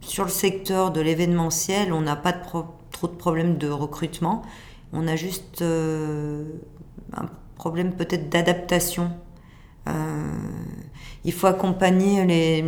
sur 0.00 0.24
le 0.24 0.30
secteur 0.30 0.90
de 0.90 1.00
l'événementiel, 1.00 1.92
on 1.92 2.00
n'a 2.00 2.16
pas 2.16 2.32
trop 2.32 2.64
de 3.02 3.06
problèmes 3.08 3.58
de 3.58 3.68
recrutement. 3.68 4.42
On 4.92 5.06
a 5.06 5.16
juste 5.16 5.62
euh, 5.62 6.44
un 7.14 7.26
problème 7.56 7.92
peut-être 7.92 8.28
d'adaptation 8.28 9.10
euh, 9.88 9.92
il 11.24 11.32
faut 11.32 11.46
accompagner 11.46 12.24
les, 12.24 12.64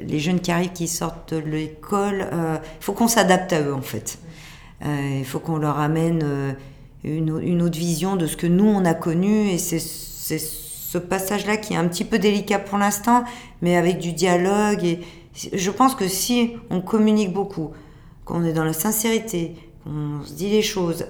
les, 0.00 0.18
jeunes 0.18 0.40
qui 0.40 0.50
arrivent, 0.50 0.72
qui 0.72 0.88
sortent 0.88 1.34
de 1.34 1.40
l'école. 1.40 2.26
Euh, 2.32 2.56
il 2.80 2.84
faut 2.84 2.92
qu'on 2.92 3.08
s'adapte 3.08 3.52
à 3.52 3.60
eux, 3.60 3.74
en 3.74 3.82
fait. 3.82 4.18
Euh, 4.84 5.16
il 5.18 5.24
faut 5.24 5.38
qu'on 5.38 5.56
leur 5.56 5.78
amène 5.78 6.56
une, 7.04 7.40
une, 7.40 7.62
autre 7.62 7.78
vision 7.78 8.16
de 8.16 8.26
ce 8.26 8.36
que 8.36 8.46
nous, 8.46 8.66
on 8.66 8.84
a 8.84 8.94
connu. 8.94 9.48
Et 9.48 9.58
c'est 9.58 9.78
ce 9.78 10.98
passage-là 10.98 11.56
qui 11.56 11.74
est 11.74 11.76
un 11.76 11.88
petit 11.88 12.04
peu 12.04 12.18
délicat 12.18 12.58
pour 12.58 12.78
l'instant, 12.78 13.24
mais 13.62 13.76
avec 13.76 13.98
du 13.98 14.12
dialogue. 14.12 14.84
Et 14.84 15.00
je 15.52 15.70
pense 15.70 15.94
que 15.94 16.08
si 16.08 16.52
on 16.70 16.80
communique 16.80 17.32
beaucoup, 17.32 17.70
qu'on 18.24 18.44
est 18.44 18.52
dans 18.52 18.64
la 18.64 18.72
sincérité, 18.72 19.54
qu'on 19.84 20.24
se 20.24 20.32
dit 20.32 20.50
les 20.50 20.62
choses, 20.62 21.06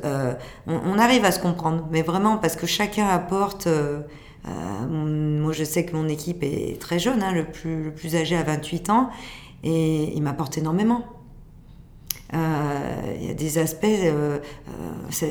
on, 0.67 0.81
on, 0.85 0.99
arrive 0.99 1.25
à 1.25 1.33
se 1.33 1.41
comprendre. 1.41 1.89
Mais 1.91 2.03
vraiment, 2.03 2.37
parce 2.37 2.57
que 2.57 2.67
chacun 2.67 3.07
apporte 3.09 3.69
euh, 4.49 4.87
moi, 4.89 5.53
je 5.53 5.65
sais 5.65 5.85
que 5.85 5.97
mon 5.97 6.09
équipe 6.09 6.43
est 6.43 6.81
très 6.81 6.99
jeune, 6.99 7.23
hein, 7.23 7.33
le, 7.33 7.45
plus, 7.45 7.85
le 7.85 7.93
plus 7.93 8.15
âgé 8.15 8.37
a 8.37 8.43
28 8.43 8.91
ans, 8.91 9.11
et 9.65 10.13
il 10.15 10.23
m'apporte 10.23 10.59
énormément. 10.59 11.05
Euh, 12.35 13.14
il 13.21 13.27
y 13.27 13.31
a 13.31 13.35
des 13.35 13.59
aspects, 13.59 13.87
euh, 13.87 14.38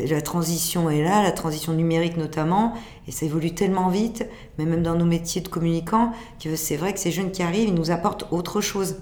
la 0.09 0.21
transition 0.21 0.89
est 0.89 1.03
là, 1.03 1.23
la 1.23 1.31
transition 1.31 1.73
numérique 1.73 2.15
notamment, 2.15 2.73
et 3.07 3.11
ça 3.11 3.25
évolue 3.25 3.53
tellement 3.53 3.89
vite, 3.89 4.25
mais 4.57 4.65
même 4.65 4.81
dans 4.81 4.95
nos 4.95 5.05
métiers 5.05 5.41
de 5.41 5.49
communicants, 5.49 6.13
que 6.41 6.55
c'est 6.55 6.77
vrai 6.77 6.93
que 6.93 6.99
ces 6.99 7.11
jeunes 7.11 7.31
qui 7.31 7.43
arrivent, 7.43 7.69
ils 7.69 7.75
nous 7.75 7.91
apportent 7.91 8.27
autre 8.31 8.61
chose. 8.61 8.97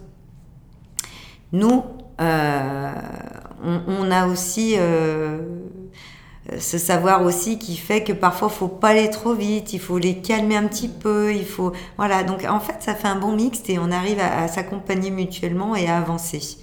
Nous, 1.52 1.84
on, 2.20 4.12
a 4.12 4.28
aussi 4.28 4.76
ce 6.60 6.78
savoir 6.78 7.24
aussi 7.24 7.60
qui 7.60 7.78
fait 7.78 8.04
que 8.04 8.12
parfois 8.12 8.50
faut 8.50 8.68
pas 8.68 8.90
aller 8.90 9.10
trop 9.10 9.34
vite, 9.34 9.74
il 9.74 9.80
faut 9.80 9.98
les 9.98 10.18
calmer 10.18 10.58
un 10.58 10.68
petit 10.68 10.90
peu, 10.90 11.34
il 11.34 11.46
faut 11.46 11.72
voilà 11.98 12.24
donc 12.24 12.44
en 12.44 12.60
fait 12.60 12.76
ça 12.80 12.96
fait 12.96 13.08
un 13.08 13.16
bon 13.16 13.34
mix 13.34 13.62
et 13.70 13.80
on 13.80 13.92
arrive 13.92 14.20
à, 14.20 14.48
s'accompagner 14.48 15.10
mutuellement 15.10 15.76
et 15.76 15.88
à 15.88 15.98
avancer. 15.98 16.58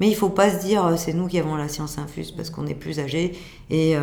Mais 0.00 0.08
il 0.08 0.14
faut 0.14 0.30
pas 0.30 0.50
se 0.50 0.64
dire 0.64 0.94
c'est 0.96 1.12
nous 1.12 1.26
qui 1.26 1.38
avons 1.38 1.56
la 1.56 1.68
science 1.68 1.98
infuse 1.98 2.30
parce 2.30 2.50
qu'on 2.50 2.66
est 2.66 2.74
plus 2.74 3.00
âgé 3.00 3.36
et 3.70 3.96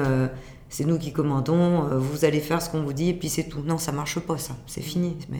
c'est 0.69 0.85
nous 0.85 0.97
qui 0.97 1.13
commandons, 1.13 1.87
vous 1.97 2.25
allez 2.25 2.39
faire 2.39 2.61
ce 2.61 2.69
qu'on 2.69 2.81
vous 2.81 2.93
dit 2.93 3.09
et 3.09 3.13
puis 3.13 3.29
c'est 3.29 3.45
tout. 3.45 3.61
Non, 3.61 3.77
ça 3.77 3.91
marche 3.91 4.19
pas 4.19 4.37
ça, 4.37 4.55
c'est 4.67 4.81
fini, 4.81 5.15
mais 5.29 5.39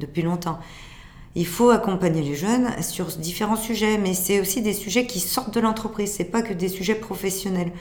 depuis 0.00 0.22
longtemps. 0.22 0.58
Il 1.34 1.46
faut 1.46 1.70
accompagner 1.70 2.20
les 2.20 2.34
jeunes 2.34 2.68
sur 2.82 3.06
différents 3.06 3.56
sujets, 3.56 3.96
mais 3.96 4.12
c'est 4.12 4.40
aussi 4.40 4.60
des 4.60 4.74
sujets 4.74 5.06
qui 5.06 5.20
sortent 5.20 5.54
de 5.54 5.60
l'entreprise, 5.60 6.12
c'est 6.12 6.24
pas 6.24 6.42
que 6.42 6.52
des 6.52 6.68
sujets 6.68 6.94
professionnels. 6.94 7.72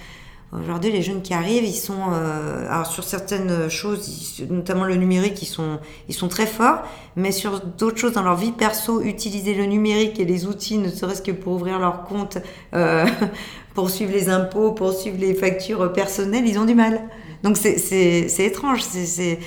Aujourd'hui, 0.54 0.92
les 0.92 1.02
jeunes 1.02 1.22
qui 1.22 1.34
arrivent, 1.34 1.64
ils 1.64 1.74
sont, 1.74 2.12
euh, 2.12 2.68
alors 2.70 2.86
sur 2.86 3.06
certaines 3.06 3.70
choses, 3.70 4.42
notamment 4.50 4.84
le 4.84 4.96
numérique, 4.96 5.42
ils 5.42 5.46
sont, 5.46 5.80
ils 6.10 6.14
sont 6.14 6.28
très 6.28 6.46
forts, 6.46 6.84
mais 7.16 7.32
sur 7.32 7.62
d'autres 7.62 7.98
choses 7.98 8.14
dans 8.14 8.24
leur 8.24 8.36
vie 8.36 8.52
perso, 8.52 9.02
utiliser 9.02 9.54
le 9.54 9.66
numérique 9.66 10.20
et 10.20 10.26
les 10.26 10.46
outils, 10.46 10.78
ne 10.78 10.90
serait-ce 10.90 11.22
que 11.22 11.32
pour 11.32 11.54
ouvrir 11.54 11.80
leur 11.80 12.04
compte, 12.04 12.38
euh, 12.74 13.06
pour 13.76 13.90
suivre 13.90 14.12
les 14.12 14.28
impôts, 14.28 14.74
pour 14.74 14.92
suivre 14.92 15.18
les 15.20 15.34
factures 15.34 15.94
personnelles, 15.94 16.46
ils 16.46 16.60
ont 16.60 16.66
du 16.66 16.76
mal. 16.76 17.02
Donc 17.44 17.56
c'est 17.56 18.30
étrange. 18.40 18.82
c'est 18.82 19.40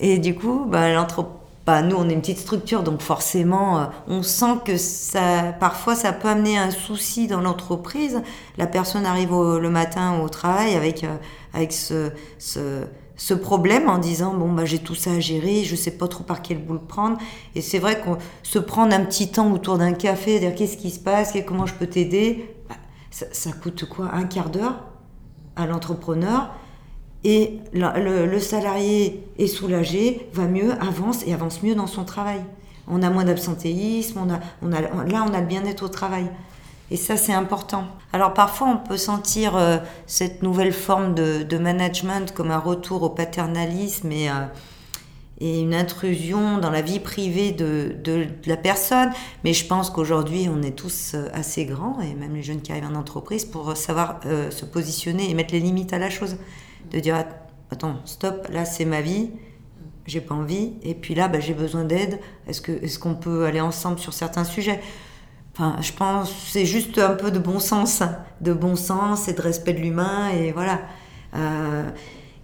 Et 0.00 0.18
du 0.18 0.34
coup, 0.34 0.66
bah, 0.68 0.92
l'entreprise 0.92 1.38
bah, 1.68 1.82
nous, 1.82 1.96
on 1.96 2.08
est 2.08 2.14
une 2.14 2.22
petite 2.22 2.38
structure, 2.38 2.82
donc 2.82 3.02
forcément, 3.02 3.78
euh, 3.78 3.84
on 4.06 4.22
sent 4.22 4.60
que 4.64 4.78
ça, 4.78 5.52
parfois, 5.60 5.94
ça 5.94 6.14
peut 6.14 6.28
amener 6.28 6.56
un 6.56 6.70
souci 6.70 7.26
dans 7.26 7.42
l'entreprise. 7.42 8.22
La 8.56 8.66
personne 8.66 9.04
arrive 9.04 9.32
le 9.32 9.68
matin 9.68 10.18
au 10.20 10.30
travail 10.30 10.76
avec, 10.76 11.04
euh, 11.04 11.14
avec 11.52 11.74
ce, 11.74 13.34
problème 13.34 13.90
en 13.90 13.98
disant, 13.98 14.32
bon, 14.32 14.50
bah, 14.50 14.64
j'ai 14.64 14.78
tout 14.78 14.94
ça 14.94 15.10
à 15.10 15.20
gérer, 15.20 15.62
je 15.62 15.76
sais 15.76 15.90
pas 15.90 16.08
trop 16.08 16.24
par 16.24 16.40
quel 16.40 16.56
bout 16.56 16.72
le 16.72 16.78
prendre. 16.78 17.18
Et 17.54 17.60
c'est 17.60 17.78
vrai 17.78 18.00
qu'on 18.00 18.16
se 18.42 18.58
prendre 18.58 18.94
un 18.94 19.04
petit 19.04 19.30
temps 19.30 19.52
autour 19.52 19.76
d'un 19.76 19.92
café, 19.92 20.40
dire 20.40 20.54
qu'est-ce 20.54 20.78
qui 20.78 20.90
se 20.90 21.00
passe, 21.00 21.34
comment 21.46 21.66
je 21.66 21.74
peux 21.74 21.86
t'aider, 21.86 22.56
bah, 22.70 22.76
ça 23.10 23.52
coûte 23.52 23.84
quoi? 23.84 24.08
Un 24.14 24.24
quart 24.24 24.48
d'heure 24.48 24.84
à 25.54 25.66
l'entrepreneur 25.66 26.48
et 27.24 27.58
le, 27.72 28.38
salarié 28.38 29.24
est 29.38 29.48
soulagé, 29.48 30.28
va 30.32 30.46
mieux, 30.46 30.72
avance 30.80 31.26
et 31.26 31.34
avance 31.34 31.62
mieux 31.62 31.74
dans 31.74 31.86
son 31.86 32.04
travail. 32.04 32.40
On 32.86 33.02
a 33.02 33.10
moins 33.10 33.24
d'absentéisme, 33.24 34.20
on 34.62 34.72
a, 34.72 34.80
là 34.80 35.24
on 35.28 35.34
a 35.34 35.40
le 35.40 35.46
bien-être 35.46 35.84
au 35.84 35.88
travail. 35.88 36.26
Et 36.90 36.96
ça 36.96 37.16
c'est 37.16 37.34
important. 37.34 37.86
Alors 38.12 38.32
parfois 38.32 38.68
on 38.68 38.88
peut 38.88 38.96
sentir 38.96 39.56
euh, 39.56 39.78
cette 40.06 40.42
nouvelle 40.42 40.72
forme 40.72 41.14
de, 41.14 41.58
management 41.58 42.32
comme 42.32 42.50
un 42.50 42.58
retour 42.58 43.02
au 43.02 43.10
paternalisme 43.10 44.10
et, 44.12 44.30
euh, 44.30 44.46
une 45.40 45.74
intrusion 45.74 46.58
dans 46.58 46.70
la 46.70 46.82
vie 46.82 46.98
privée 46.98 47.52
de, 47.52 47.94
de, 48.02 48.26
la 48.46 48.56
personne. 48.56 49.10
Mais 49.44 49.52
je 49.52 49.66
pense 49.66 49.90
qu'aujourd'hui 49.90 50.48
on 50.50 50.62
est 50.62 50.76
tous 50.76 51.12
euh, 51.14 51.28
assez 51.34 51.66
grands, 51.66 52.00
et 52.00 52.14
même 52.14 52.34
les 52.34 52.42
jeunes 52.42 52.62
qui 52.62 52.72
arrivent 52.72 52.88
en 52.90 52.94
entreprise, 52.94 53.44
pour 53.44 53.76
savoir 53.76 54.20
se 54.24 54.64
positionner 54.64 55.28
et 55.28 55.34
mettre 55.34 55.52
les 55.52 55.60
limites 55.60 55.92
à 55.92 55.98
la 55.98 56.10
chose 56.10 56.36
de 56.90 57.00
dire 57.00 57.24
attends, 57.70 57.96
stop, 58.04 58.48
là 58.50 58.64
c'est 58.64 58.84
ma 58.84 59.00
vie, 59.00 59.30
j'ai 60.06 60.20
pas 60.20 60.34
envie, 60.34 60.72
et 60.82 60.94
puis 60.94 61.14
là 61.14 61.28
bah, 61.28 61.40
j'ai 61.40 61.54
besoin 61.54 61.84
d'aide, 61.84 62.18
est-ce 62.46 62.62
qu'on 62.62 62.72
est 62.72 62.98
qu'on 62.98 63.14
peut 63.14 63.44
aller 63.44 63.60
ensemble 63.60 63.98
sur 63.98 64.12
certains 64.12 64.44
sujets? 64.44 64.80
Enfin, 65.52 65.76
je 65.80 65.92
pense 65.92 66.32
c'est 66.50 66.64
juste 66.64 66.98
un 66.98 67.14
peu 67.14 67.30
de 67.30 67.38
bon 67.38 67.58
sens, 67.58 68.02
de 68.40 68.52
bon 68.52 68.76
sens 68.76 69.28
et 69.28 69.32
de 69.32 69.42
respect 69.42 69.74
de 69.74 69.80
l'humain, 69.80 70.30
et 70.30 70.52
voilà. 70.52 70.80
Euh, 71.34 71.88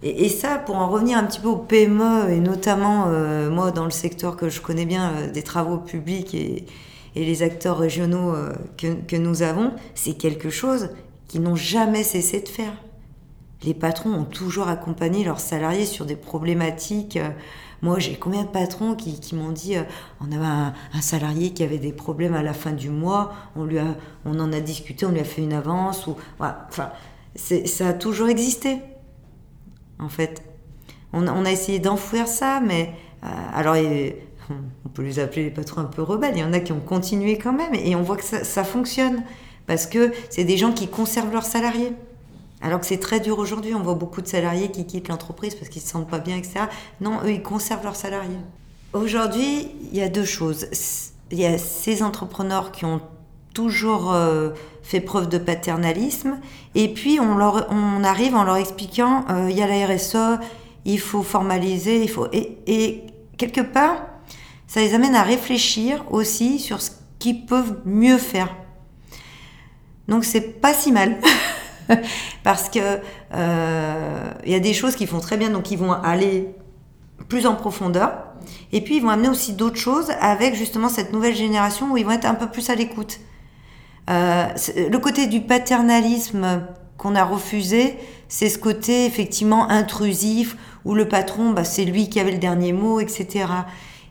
et, 0.03 0.29
ça, 0.29 0.57
pour 0.59 0.75
en 0.75 0.89
revenir 0.89 1.17
un 1.17 1.23
petit 1.23 1.39
peu 1.39 1.47
au 1.47 1.55
PME, 1.55 2.29
et 2.29 2.39
notamment 2.39 3.05
euh, 3.07 3.49
moi 3.49 3.71
dans 3.71 3.85
le 3.85 3.91
secteur 3.91 4.35
que 4.35 4.49
je 4.49 4.61
connais 4.61 4.85
bien 4.85 5.11
euh, 5.11 5.31
des 5.31 5.41
travaux 5.41 5.77
publics 5.77 6.35
et, 6.35 6.65
et 7.15 7.25
les 7.25 7.41
acteurs 7.41 7.79
régionaux 7.79 8.35
que, 8.77 8.93
que 9.07 9.15
nous 9.15 9.41
avons, 9.41 9.71
c'est 9.95 10.13
quelque 10.13 10.49
chose 10.49 10.89
qu'ils 11.27 11.41
n'ont 11.41 11.55
jamais 11.55 12.03
cessé 12.03 12.41
de 12.41 12.49
faire 12.49 12.73
les 13.65 13.73
patrons 13.73 14.11
ont 14.11 14.23
toujours 14.23 14.67
accompagné 14.67 15.23
leurs 15.23 15.39
salariés 15.39 15.85
sur 15.85 16.05
des 16.05 16.15
problématiques. 16.15 17.19
Moi, 17.81 17.99
j'ai 17.99 18.15
combien 18.15 18.43
de 18.43 18.47
patrons 18.47 18.95
qui, 18.95 19.35
m'ont 19.35 19.51
dit, 19.51 19.75
euh, 19.75 19.83
on 20.21 20.31
avait 20.31 20.45
un, 20.45 21.01
salarié 21.01 21.51
qui 21.51 21.63
avait 21.63 21.77
des 21.77 21.91
problèmes 21.91 22.33
à 22.33 22.41
la 22.41 22.53
fin 22.53 22.71
du 22.71 22.89
mois, 22.89 23.33
on 23.55 23.65
lui 23.65 23.79
a, 23.79 23.95
on 24.23 24.39
en 24.39 24.53
a 24.53 24.59
discuté, 24.59 25.05
on 25.05 25.11
lui 25.11 25.19
a 25.19 25.25
fait 25.25 25.41
une 25.41 25.53
avance, 25.53 26.07
ou, 26.07 26.15
enfin, 26.39 26.91
ça 27.35 27.87
a 27.87 27.93
toujours 27.93 28.29
existé, 28.29 28.79
en 29.99 30.09
fait. 30.09 30.43
On, 31.13 31.45
a 31.45 31.51
essayé 31.51 31.79
d'enfouir 31.79 32.27
ça, 32.27 32.59
mais 32.59 32.93
euh, 33.23 33.27
alors, 33.53 33.75
on 34.85 34.89
peut 34.89 35.03
les 35.03 35.19
appeler 35.19 35.45
les 35.45 35.51
patrons 35.51 35.81
un 35.81 35.85
peu 35.85 36.01
rebelles. 36.01 36.33
Il 36.35 36.41
y 36.41 36.43
en 36.43 36.53
a 36.53 36.59
qui 36.59 36.71
ont 36.71 36.81
continué 36.81 37.37
quand 37.37 37.53
même, 37.53 37.73
et 37.73 37.95
on 37.95 38.01
voit 38.01 38.17
que 38.17 38.23
ça, 38.23 38.43
ça 38.43 38.63
fonctionne 38.63 39.23
parce 39.65 39.85
que 39.87 40.11
c'est 40.29 40.43
des 40.43 40.57
gens 40.57 40.71
qui 40.71 40.87
conservent 40.87 41.31
leurs 41.31 41.45
salariés. 41.45 41.93
Alors 42.65 42.79
que 42.79 42.87
c'est 42.87 42.97
très 42.97 43.19
dur 43.19 43.37
aujourd'hui, 43.37 43.75
on 43.75 43.83
voit 43.83 43.93
beaucoup 43.93 44.23
de 44.23 44.27
salariés 44.27 44.71
qui 44.71 44.87
quittent 44.87 45.09
l'entreprise 45.09 45.53
parce 45.53 45.69
qu'ils 45.69 45.83
ne 45.83 45.85
se 45.85 45.91
sentent 45.91 46.09
pas 46.09 46.17
bien, 46.17 46.35
etc. 46.35 46.61
Non, 46.99 47.19
eux, 47.23 47.29
ils 47.31 47.43
conservent 47.43 47.83
leurs 47.83 47.95
salariés. 47.95 48.39
Aujourd'hui, 48.91 49.67
il 49.91 49.95
y 49.95 50.01
a 50.01 50.09
deux 50.09 50.25
choses. 50.25 50.65
Il 51.29 51.39
y 51.39 51.45
a 51.45 51.59
ces 51.59 52.01
entrepreneurs 52.01 52.71
qui 52.71 52.83
ont 52.85 53.01
toujours 53.53 54.11
euh, 54.11 54.49
fait 54.81 54.99
preuve 54.99 55.29
de 55.29 55.37
paternalisme, 55.37 56.39
et 56.73 56.91
puis 56.91 57.19
on, 57.19 57.35
leur, 57.35 57.67
on 57.69 58.03
arrive 58.03 58.33
en 58.33 58.43
leur 58.43 58.55
expliquant, 58.55 59.25
euh, 59.29 59.47
il 59.47 59.55
y 59.55 59.61
a 59.61 59.67
la 59.67 59.85
RSE, 59.85 60.39
il 60.85 60.99
faut 60.99 61.21
formaliser, 61.21 62.01
il 62.01 62.09
faut... 62.09 62.25
Et, 62.33 62.57
et 62.65 63.03
quelque 63.37 63.61
part, 63.61 64.07
ça 64.65 64.79
les 64.79 64.95
amène 64.95 65.13
à 65.13 65.21
réfléchir 65.21 66.03
aussi 66.09 66.57
sur 66.57 66.81
ce 66.81 66.89
qu'ils 67.19 67.45
peuvent 67.45 67.77
mieux 67.85 68.17
faire. 68.17 68.55
Donc 70.07 70.25
c'est 70.25 70.59
pas 70.59 70.73
si 70.73 70.91
mal. 70.91 71.19
parce 72.43 72.69
que 72.69 72.99
euh, 73.33 74.31
il 74.45 74.51
y 74.51 74.55
a 74.55 74.59
des 74.59 74.73
choses 74.73 74.95
qui 74.95 75.07
font 75.07 75.19
très 75.19 75.37
bien, 75.37 75.49
donc 75.49 75.71
ils 75.71 75.77
vont 75.77 75.91
aller 75.91 76.49
plus 77.29 77.45
en 77.47 77.55
profondeur. 77.55 78.11
Et 78.71 78.81
puis 78.81 78.97
ils 78.97 79.01
vont 79.01 79.09
amener 79.09 79.29
aussi 79.29 79.53
d'autres 79.53 79.77
choses 79.77 80.11
avec 80.21 80.55
justement 80.55 80.89
cette 80.89 81.13
nouvelle 81.13 81.35
génération 81.35 81.91
où 81.91 81.97
ils 81.97 82.05
vont 82.05 82.11
être 82.11 82.25
un 82.25 82.35
peu 82.35 82.47
plus 82.47 82.69
à 82.69 82.75
l'écoute. 82.75 83.19
Euh, 84.09 84.47
le 84.77 84.97
côté 84.97 85.27
du 85.27 85.41
paternalisme 85.41 86.61
qu'on 86.97 87.15
a 87.15 87.23
refusé, 87.23 87.97
c'est 88.27 88.49
ce 88.49 88.59
côté 88.59 89.05
effectivement 89.05 89.69
intrusif 89.69 90.57
où 90.85 90.93
le 90.93 91.07
patron, 91.07 91.51
bah, 91.51 91.63
c'est 91.63 91.85
lui 91.85 92.09
qui 92.09 92.19
avait 92.19 92.31
le 92.31 92.37
dernier 92.37 92.71
mot, 92.71 92.99
etc. 92.99 93.45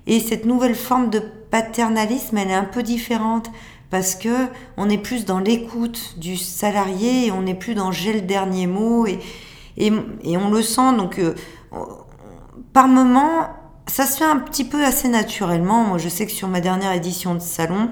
Et 0.06 0.20
cette 0.20 0.44
nouvelle 0.44 0.74
forme 0.74 1.10
de 1.10 1.20
paternalisme, 1.50 2.36
elle 2.36 2.50
est 2.50 2.54
un 2.54 2.64
peu 2.64 2.82
différente 2.82 3.50
parce 3.94 4.16
que 4.16 4.48
on 4.76 4.90
est 4.90 4.98
plus 4.98 5.24
dans 5.24 5.38
l'écoute 5.38 6.18
du 6.18 6.36
salarié 6.36 7.26
et 7.26 7.30
on 7.30 7.42
n'est 7.42 7.54
plus 7.54 7.76
dans 7.76 7.92
j'ai 7.92 8.12
le 8.12 8.22
dernier 8.22 8.66
mot 8.66 9.06
et, 9.06 9.20
et, 9.76 10.36
on 10.36 10.50
le 10.50 10.62
sent. 10.62 10.96
Donc 10.96 11.20
euh, 11.20 11.36
par 12.72 12.88
moment 12.88 13.50
ça 13.86 14.04
se 14.04 14.18
fait 14.18 14.24
un 14.24 14.38
petit 14.38 14.64
peu 14.64 14.84
assez 14.84 15.06
naturellement. 15.06 15.96
Je 15.96 16.08
sais 16.08 16.26
que 16.26 16.32
sur 16.32 16.48
ma 16.48 16.60
dernière 16.60 16.90
édition 16.90 17.36
de 17.36 17.38
salon 17.38 17.88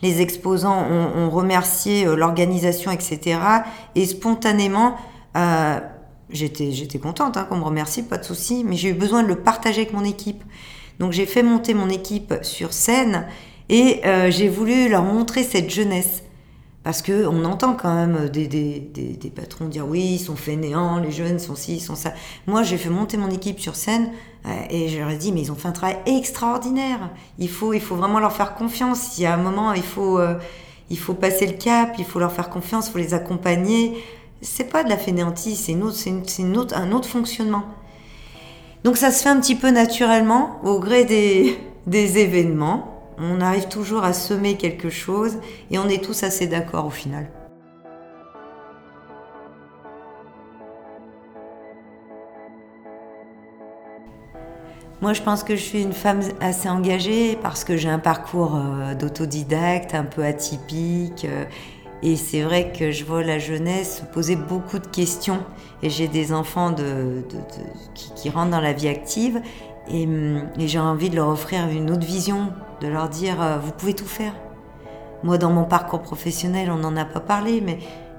les 0.00 0.22
exposants 0.22 0.82
ont, 0.90 1.28
remercié 1.28 2.06
euh, 2.06 2.16
l'organisation 2.16 2.90
etc 2.90 3.38
et 3.94 4.06
spontanément 4.06 4.96
euh, 5.36 5.78
j'étais 6.30 6.72
j'étais 6.72 6.98
contente 6.98 7.36
hein, 7.36 7.44
qu'on 7.44 7.58
me 7.58 7.64
remercie 7.64 8.02
pas 8.02 8.16
de 8.16 8.24
souci. 8.24 8.64
Mais 8.64 8.76
j'ai 8.76 8.88
eu 8.88 8.94
besoin 8.94 9.22
de 9.22 9.28
le 9.28 9.36
partager 9.36 9.82
avec 9.82 9.92
mon 9.92 10.04
équipe. 10.04 10.42
Donc 10.98 11.12
j'ai 11.12 11.26
fait 11.26 11.42
monter 11.42 11.74
mon 11.74 11.90
équipe 11.90 12.32
sur 12.40 12.72
scène 12.72 13.26
et 13.70 14.04
euh, 14.04 14.30
j'ai 14.32 14.48
voulu 14.48 14.88
leur 14.88 15.04
montrer 15.04 15.44
cette 15.44 15.70
jeunesse. 15.70 16.24
Parce 16.82 17.02
qu'on 17.02 17.44
entend 17.44 17.74
quand 17.74 17.94
même 17.94 18.30
des, 18.30 18.46
des, 18.48 18.80
des, 18.80 19.30
patrons 19.30 19.66
dire 19.66 19.86
oui, 19.86 20.14
ils 20.14 20.18
sont 20.18 20.34
fainéants, 20.34 20.98
les 20.98 21.12
jeunes 21.12 21.38
sont 21.38 21.54
ci, 21.54 21.76
ils 21.76 21.80
sont 21.80 21.94
ça. 21.94 22.14
Moi, 22.46 22.62
j'ai 22.62 22.78
fait 22.78 22.88
monter 22.88 23.18
mon 23.18 23.28
équipe 23.28 23.60
sur 23.60 23.76
scène 23.76 24.10
euh, 24.46 24.50
et 24.70 24.88
je 24.88 24.98
leur 24.98 25.10
ai 25.10 25.16
dit, 25.16 25.30
mais 25.30 25.42
ils 25.42 25.52
ont 25.52 25.56
fait 25.56 25.68
un 25.68 25.72
travail 25.72 25.98
extraordinaire. 26.06 27.10
Il 27.38 27.50
faut, 27.50 27.74
il 27.74 27.82
faut 27.82 27.96
vraiment 27.96 28.18
leur 28.18 28.32
faire 28.32 28.54
confiance. 28.54 29.18
Il 29.18 29.22
y 29.22 29.26
a 29.26 29.34
un 29.34 29.36
moment, 29.36 29.74
il 29.74 29.82
faut, 29.82 30.18
euh, 30.18 30.36
il 30.88 30.98
faut 30.98 31.12
passer 31.12 31.46
le 31.46 31.52
cap, 31.52 31.96
il 31.98 32.04
faut 32.06 32.18
leur 32.18 32.32
faire 32.32 32.48
confiance, 32.48 32.88
il 32.88 32.92
faut 32.92 32.98
les 32.98 33.12
accompagner. 33.12 34.02
C'est 34.40 34.70
pas 34.72 34.82
de 34.82 34.88
la 34.88 34.96
fainéantise, 34.96 35.60
c'est 35.60 35.72
une 35.72 35.82
une 36.38 36.56
autre, 36.56 36.74
un 36.74 36.92
autre 36.92 37.08
fonctionnement. 37.08 37.64
Donc 38.84 38.96
ça 38.96 39.10
se 39.10 39.22
fait 39.22 39.28
un 39.28 39.38
petit 39.38 39.54
peu 39.54 39.70
naturellement 39.70 40.58
au 40.64 40.80
gré 40.80 41.04
des, 41.04 41.58
des 41.86 42.16
événements 42.16 42.99
on 43.20 43.40
arrive 43.40 43.68
toujours 43.68 44.04
à 44.04 44.12
semer 44.12 44.56
quelque 44.56 44.90
chose 44.90 45.38
et 45.70 45.78
on 45.78 45.88
est 45.88 46.02
tous 46.02 46.22
assez 46.22 46.46
d'accord 46.46 46.86
au 46.86 46.90
final. 46.90 47.30
Moi, 55.02 55.14
je 55.14 55.22
pense 55.22 55.44
que 55.44 55.56
je 55.56 55.62
suis 55.62 55.82
une 55.82 55.94
femme 55.94 56.20
assez 56.40 56.68
engagée 56.68 57.38
parce 57.40 57.64
que 57.64 57.78
j'ai 57.78 57.88
un 57.88 57.98
parcours 57.98 58.56
euh, 58.56 58.94
d'autodidacte 58.94 59.94
un 59.94 60.04
peu 60.04 60.22
atypique. 60.22 61.24
Euh, 61.24 61.44
Et 62.02 62.16
c'est 62.16 62.42
vrai 62.42 62.72
que 62.72 62.90
je 62.92 63.04
vois 63.04 63.22
la 63.22 63.38
jeunesse 63.38 63.98
se 64.00 64.04
poser 64.04 64.36
beaucoup 64.36 64.78
de 64.78 64.86
questions. 64.86 65.40
Et 65.82 65.88
j'ai 65.88 66.06
des 66.06 66.32
enfants 66.32 66.74
qui, 67.94 68.30
rentrent 68.30 68.50
dans 68.50 68.60
la 68.60 68.74
vie 68.74 68.88
active. 68.88 69.40
Et, 69.92 70.08
et 70.58 70.68
j'ai 70.68 70.78
envie 70.78 71.10
de 71.10 71.16
leur 71.16 71.28
offrir 71.28 71.68
une 71.68 71.90
autre 71.90 72.06
vision, 72.06 72.52
de 72.80 72.88
leur 72.88 73.08
dire, 73.08 73.40
euh, 73.40 73.58
vous 73.58 73.72
pouvez 73.72 73.94
tout 73.94 74.06
faire. 74.06 74.32
Moi, 75.22 75.36
dans 75.36 75.50
mon 75.50 75.64
parcours 75.64 76.00
professionnel, 76.00 76.70
on 76.70 76.78
n'en 76.78 76.96
a 76.96 77.04
pas 77.04 77.20
parlé, 77.20 77.60
mais 77.60 77.78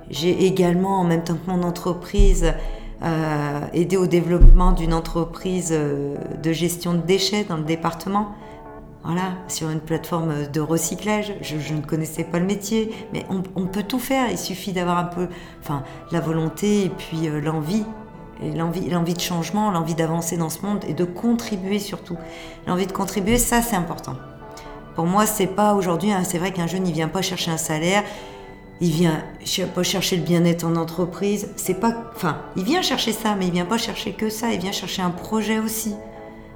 j'ai 0.10 0.46
également, 0.46 1.00
en 1.00 1.04
même 1.04 1.24
temps 1.24 1.36
que 1.36 1.50
mon 1.50 1.64
entreprise, 1.64 2.54
euh, 3.04 3.60
aidé 3.74 3.98
au 3.98 4.06
développement 4.06 4.72
d'une 4.72 4.94
entreprise 4.94 5.72
euh, 5.72 6.16
de 6.44 6.52
gestion 6.52 6.94
de 6.94 7.02
déchets 7.02 7.46
dans 7.46 7.58
le 7.58 7.64
département. 7.64 8.36
Voilà, 9.04 9.34
sur 9.48 9.72
une 9.72 9.80
plateforme 9.80 10.46
de 10.54 10.62
recyclage. 10.62 11.34
Je, 11.42 11.74
ne 11.74 11.82
connaissais 11.82 12.24
pas 12.24 12.38
le 12.38 12.46
métier, 12.46 12.94
mais 13.14 13.26
on, 13.56 13.66
peut 13.66 13.82
tout 13.82 13.98
faire. 13.98 14.30
Il 14.30 14.38
suffit 14.38 14.74
d'avoir 14.74 15.00
un 15.00 15.06
peu, 15.06 15.28
enfin, 15.60 15.82
la 16.12 16.20
volonté 16.20 16.86
et 16.86 16.90
puis 16.90 17.28
l'envie 17.44 17.84
l'envie, 18.42 19.14
de 19.14 19.20
changement, 19.20 19.72
l'envie 19.72 19.96
d'avancer 19.96 20.38
dans 20.38 20.50
ce 20.50 20.66
monde 20.66 20.84
et 20.88 20.94
de 20.94 21.06
contribuer 21.06 21.80
surtout. 21.80 22.18
L'envie 22.68 22.88
de 22.88 22.92
contribuer, 22.92 23.38
ça 23.38 23.62
c'est 23.62 23.76
important. 23.76 24.16
Pour 24.96 25.06
moi, 25.06 25.26
c'est 25.26 25.48
pas 25.48 25.74
aujourd'hui. 25.74 26.12
Hein, 26.12 26.24
c'est 26.24 26.38
vrai 26.38 26.52
qu'un 26.52 26.68
jeune, 26.68 26.88
il 26.88 26.94
vient 26.94 27.08
pas 27.08 27.22
chercher 27.22 27.52
un 27.52 27.58
salaire, 27.58 28.04
il 28.82 28.92
vient 28.92 29.24
pas 29.74 29.84
chercher 29.84 30.18
le 30.18 30.24
bien-être 30.24 30.64
en 30.66 30.76
entreprise. 30.76 31.50
C'est 31.56 31.80
pas, 31.80 31.96
enfin, 32.16 32.42
il 32.56 32.64
vient 32.64 32.82
chercher 32.82 33.12
ça, 33.12 33.36
mais 33.36 33.48
il 33.48 33.52
vient 33.52 33.66
pas 33.66 33.78
chercher 33.78 34.14
que 34.14 34.30
ça. 34.30 34.52
Il 34.52 34.60
vient 34.60 34.72
chercher 34.72 35.02
un 35.02 35.12
projet 35.12 35.60
aussi. 35.60 35.96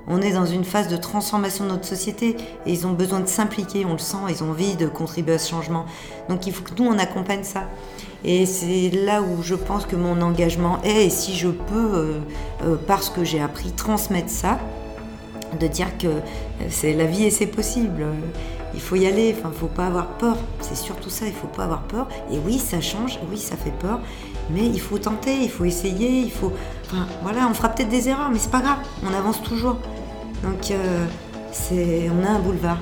On 0.07 0.21
est 0.21 0.33
dans 0.33 0.45
une 0.45 0.63
phase 0.63 0.87
de 0.87 0.97
transformation 0.97 1.65
de 1.65 1.71
notre 1.71 1.85
société 1.85 2.37
et 2.65 2.71
ils 2.71 2.85
ont 2.85 2.91
besoin 2.91 3.19
de 3.19 3.27
s'impliquer, 3.27 3.85
on 3.85 3.93
le 3.93 3.99
sent, 3.99 4.17
ils 4.29 4.43
ont 4.43 4.51
envie 4.51 4.75
de 4.75 4.87
contribuer 4.87 5.35
à 5.35 5.39
ce 5.39 5.49
changement. 5.49 5.85
Donc 6.29 6.45
il 6.47 6.53
faut 6.53 6.63
que 6.63 6.71
nous, 6.81 6.87
on 6.87 6.97
accompagne 6.99 7.43
ça. 7.43 7.63
Et 8.23 8.45
c'est 8.45 8.89
là 8.89 9.21
où 9.21 9.41
je 9.43 9.55
pense 9.55 9.85
que 9.85 9.95
mon 9.95 10.21
engagement 10.21 10.79
est, 10.83 11.05
et 11.05 11.09
si 11.09 11.35
je 11.35 11.49
peux, 11.49 11.75
euh, 11.75 12.19
euh, 12.63 12.75
parce 12.87 13.09
que 13.09 13.23
j'ai 13.23 13.39
appris, 13.41 13.71
transmettre 13.71 14.29
ça, 14.29 14.59
de 15.59 15.67
dire 15.67 15.97
que 15.97 16.07
c'est 16.69 16.93
la 16.93 17.05
vie 17.05 17.23
et 17.23 17.31
c'est 17.31 17.47
possible 17.47 18.05
il 18.75 18.81
faut 18.81 18.95
y 18.95 19.07
aller, 19.07 19.33
enfin, 19.37 19.51
faut 19.57 19.67
pas 19.67 19.87
avoir 19.87 20.07
peur. 20.07 20.37
C'est 20.59 20.75
surtout 20.75 21.09
ça, 21.09 21.25
il 21.25 21.33
faut 21.33 21.47
pas 21.47 21.63
avoir 21.63 21.83
peur. 21.83 22.07
Et 22.31 22.37
oui, 22.37 22.59
ça 22.59 22.81
change, 22.81 23.19
oui, 23.31 23.37
ça 23.37 23.55
fait 23.55 23.73
peur, 23.79 23.99
mais 24.51 24.65
il 24.65 24.79
faut 24.79 24.97
tenter, 24.97 25.35
il 25.41 25.49
faut 25.49 25.65
essayer, 25.65 26.19
il 26.19 26.31
faut. 26.31 26.51
Enfin, 26.85 27.07
voilà, 27.23 27.47
on 27.49 27.53
fera 27.53 27.69
peut-être 27.69 27.89
des 27.89 28.09
erreurs, 28.09 28.29
mais 28.31 28.37
c'est 28.37 28.51
pas 28.51 28.59
grave, 28.59 28.77
on 29.03 29.13
avance 29.13 29.41
toujours. 29.41 29.77
Donc, 30.45 30.69
euh, 30.71 31.05
on 31.71 32.23
a 32.23 32.29
un 32.29 32.39
boulevard. 32.39 32.77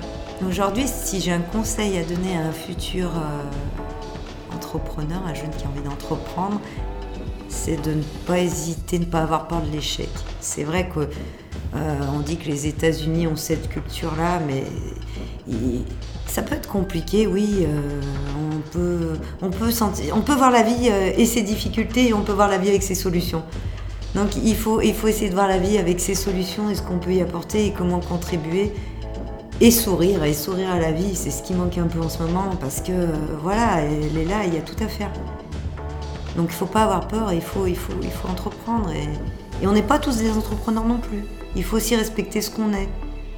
Aujourd'hui, 0.46 0.86
si 0.86 1.22
j'ai 1.22 1.32
un 1.32 1.40
conseil 1.40 1.98
à 1.98 2.04
donner 2.04 2.36
à 2.36 2.42
un 2.42 2.52
futur 2.52 3.10
euh, 3.16 4.56
entrepreneur, 4.56 5.22
un 5.26 5.34
jeune 5.34 5.52
qui 5.52 5.64
a 5.64 5.70
envie 5.70 5.82
d'entreprendre, 5.82 6.60
c'est 7.48 7.82
de 7.82 7.94
ne 7.94 8.04
pas 8.28 8.40
hésiter, 8.40 9.00
de 9.00 9.06
ne 9.06 9.10
pas 9.10 9.22
avoir 9.22 9.48
peur 9.48 9.62
de 9.62 9.72
l'échec. 9.72 10.10
C'est 10.42 10.66
vrai 10.66 10.90
que 10.90 11.02
euh, 11.02 12.00
on 12.14 12.20
dit 12.20 12.36
que 12.36 12.50
les 12.50 12.68
États-Unis 12.68 13.28
ont 13.28 13.38
cette 13.38 13.70
culture-là, 13.70 14.42
mais 14.46 14.64
ça 16.28 16.42
peut 16.42 16.56
être 16.56 16.68
compliqué, 16.68 17.28
oui. 17.28 17.66
Euh, 17.66 18.02
on, 19.42 19.50
peut, 19.52 20.34
voir 20.34 20.52
la 20.52 20.64
vie 20.64 20.88
et 20.88 21.26
ses 21.26 21.44
difficultés 21.44 22.10
et 22.10 22.14
on 22.14 22.24
peut 22.24 22.34
voir 22.34 22.50
la 22.50 22.58
vie 22.58 22.70
avec 22.70 22.84
ses 22.84 22.96
solutions. 22.96 23.44
Donc 24.16 24.36
il 24.36 24.56
faut, 24.56 24.82
il 24.82 24.94
faut 24.94 25.08
essayer 25.08 25.30
de 25.30 25.36
voir 25.36 25.48
la 25.48 25.58
vie 25.58 25.78
avec 25.78 26.00
ses 26.00 26.16
solutions 26.16 26.70
et 26.70 26.76
ce 26.76 26.82
qu'on 26.82 27.00
peut 27.00 27.14
y 27.14 27.22
apporter 27.22 27.68
et 27.68 27.72
comment 27.72 28.00
contribuer. 28.00 28.72
Et 29.62 29.72
sourire, 29.72 30.24
et 30.24 30.34
sourire 30.34 30.72
à 30.72 30.80
la 30.80 30.92
vie, 30.92 31.16
c'est 31.16 31.30
ce 31.30 31.42
qui 31.42 31.54
manque 31.54 31.78
un 31.78 31.88
peu 31.88 32.00
en 32.02 32.10
ce 32.10 32.22
moment 32.22 32.50
parce 32.60 32.82
que 32.82 32.92
voilà, 33.42 33.82
elle 33.82 34.18
est 34.18 34.26
là, 34.26 34.46
il 34.46 34.54
y 34.54 34.58
a 34.58 34.62
tout 34.62 34.82
à 34.84 34.88
faire. 34.88 35.12
Donc 36.36 36.48
il 36.50 36.54
ne 36.54 36.58
faut 36.58 36.66
pas 36.66 36.84
avoir 36.84 37.08
peur, 37.08 37.32
il 37.32 37.42
faut, 37.42 37.68
il 37.68 37.78
entreprendre. 38.30 38.90
Et, 38.92 39.68
on 39.68 39.72
n'est 39.72 39.84
pas 39.84 40.00
tous 40.00 40.18
des 40.18 40.32
entrepreneurs 40.32 40.86
non 40.86 40.98
plus. 40.98 41.24
Il 41.56 41.64
faut 41.64 41.78
aussi 41.78 41.96
respecter 41.96 42.42
ce 42.42 42.50
qu'on 42.50 42.74
est. 42.74 42.90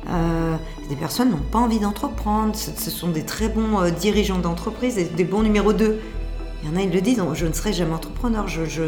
Euh, 0.09 0.55
des 0.89 0.95
personnes 0.95 1.29
n'ont 1.29 1.37
pas 1.37 1.59
envie 1.59 1.79
d'entreprendre, 1.79 2.55
ce, 2.55 2.89
sont 2.89 3.09
des 3.09 3.23
très 3.23 3.49
bons 3.49 3.79
euh, 3.79 3.89
dirigeants 3.91 4.37
d'entreprise, 4.37 4.95
des 4.95 5.23
bons 5.23 5.43
numéros 5.43 5.73
2. 5.73 5.99
Il 6.63 6.69
y 6.69 6.73
en 6.73 6.77
a, 6.77 6.81
ils 6.81 6.91
le 6.91 7.01
disent, 7.01 7.21
je 7.33 7.45
ne 7.45 7.53
serai 7.53 7.73
jamais 7.73 7.93
entrepreneur, 7.93 8.47
je, 8.47 8.81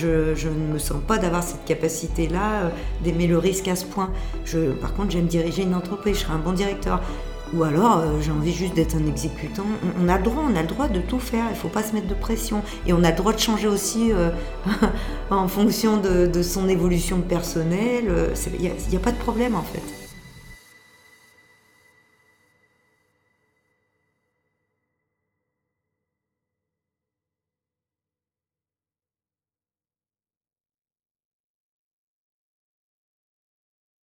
ne 0.00 0.72
me 0.72 0.78
sens 0.78 0.98
pas 1.06 1.18
d'avoir 1.18 1.42
cette 1.42 1.64
capacité-là, 1.64 2.64
euh, 2.64 2.70
d'aimer 3.02 3.26
le 3.26 3.38
risque 3.38 3.68
à 3.68 3.76
ce 3.76 3.84
point. 3.84 4.10
par 4.80 4.94
contre, 4.94 5.10
j'aime 5.10 5.26
diriger 5.26 5.62
une 5.62 5.74
entreprise, 5.74 6.16
je 6.16 6.20
serai 6.20 6.34
un 6.34 6.38
bon 6.38 6.52
directeur. 6.52 7.00
Ou 7.52 7.62
alors, 7.62 8.02
j'ai 8.20 8.32
envie 8.32 8.52
juste 8.52 8.74
d'être 8.74 8.96
un 8.96 9.06
exécutant. 9.06 9.64
On, 10.02 10.08
a 10.08 10.18
le 10.18 10.24
droit, 10.24 10.42
on 10.44 10.56
a 10.56 10.62
le 10.62 10.66
droit 10.66 10.88
de 10.88 11.00
tout 11.00 11.20
faire. 11.20 11.44
Il 11.50 11.54
ne 11.54 11.58
faut 11.58 11.68
pas 11.68 11.84
se 11.84 11.92
mettre 11.92 12.08
de 12.08 12.14
pression. 12.14 12.62
Et 12.84 12.92
on 12.92 13.04
a 13.04 13.10
le 13.10 13.16
droit 13.16 13.32
de 13.32 13.38
changer 13.38 13.68
aussi 13.68 14.10
en 15.30 15.46
fonction 15.46 15.98
de, 15.98 16.42
son 16.42 16.68
évolution 16.68 17.20
personnelle. 17.20 18.32
Il 18.58 18.72
n'y 18.90 18.96
a, 18.96 19.00
pas 19.00 19.12
de 19.12 19.18
problème 19.18 19.54
en 19.54 19.62
fait. 19.62 20.03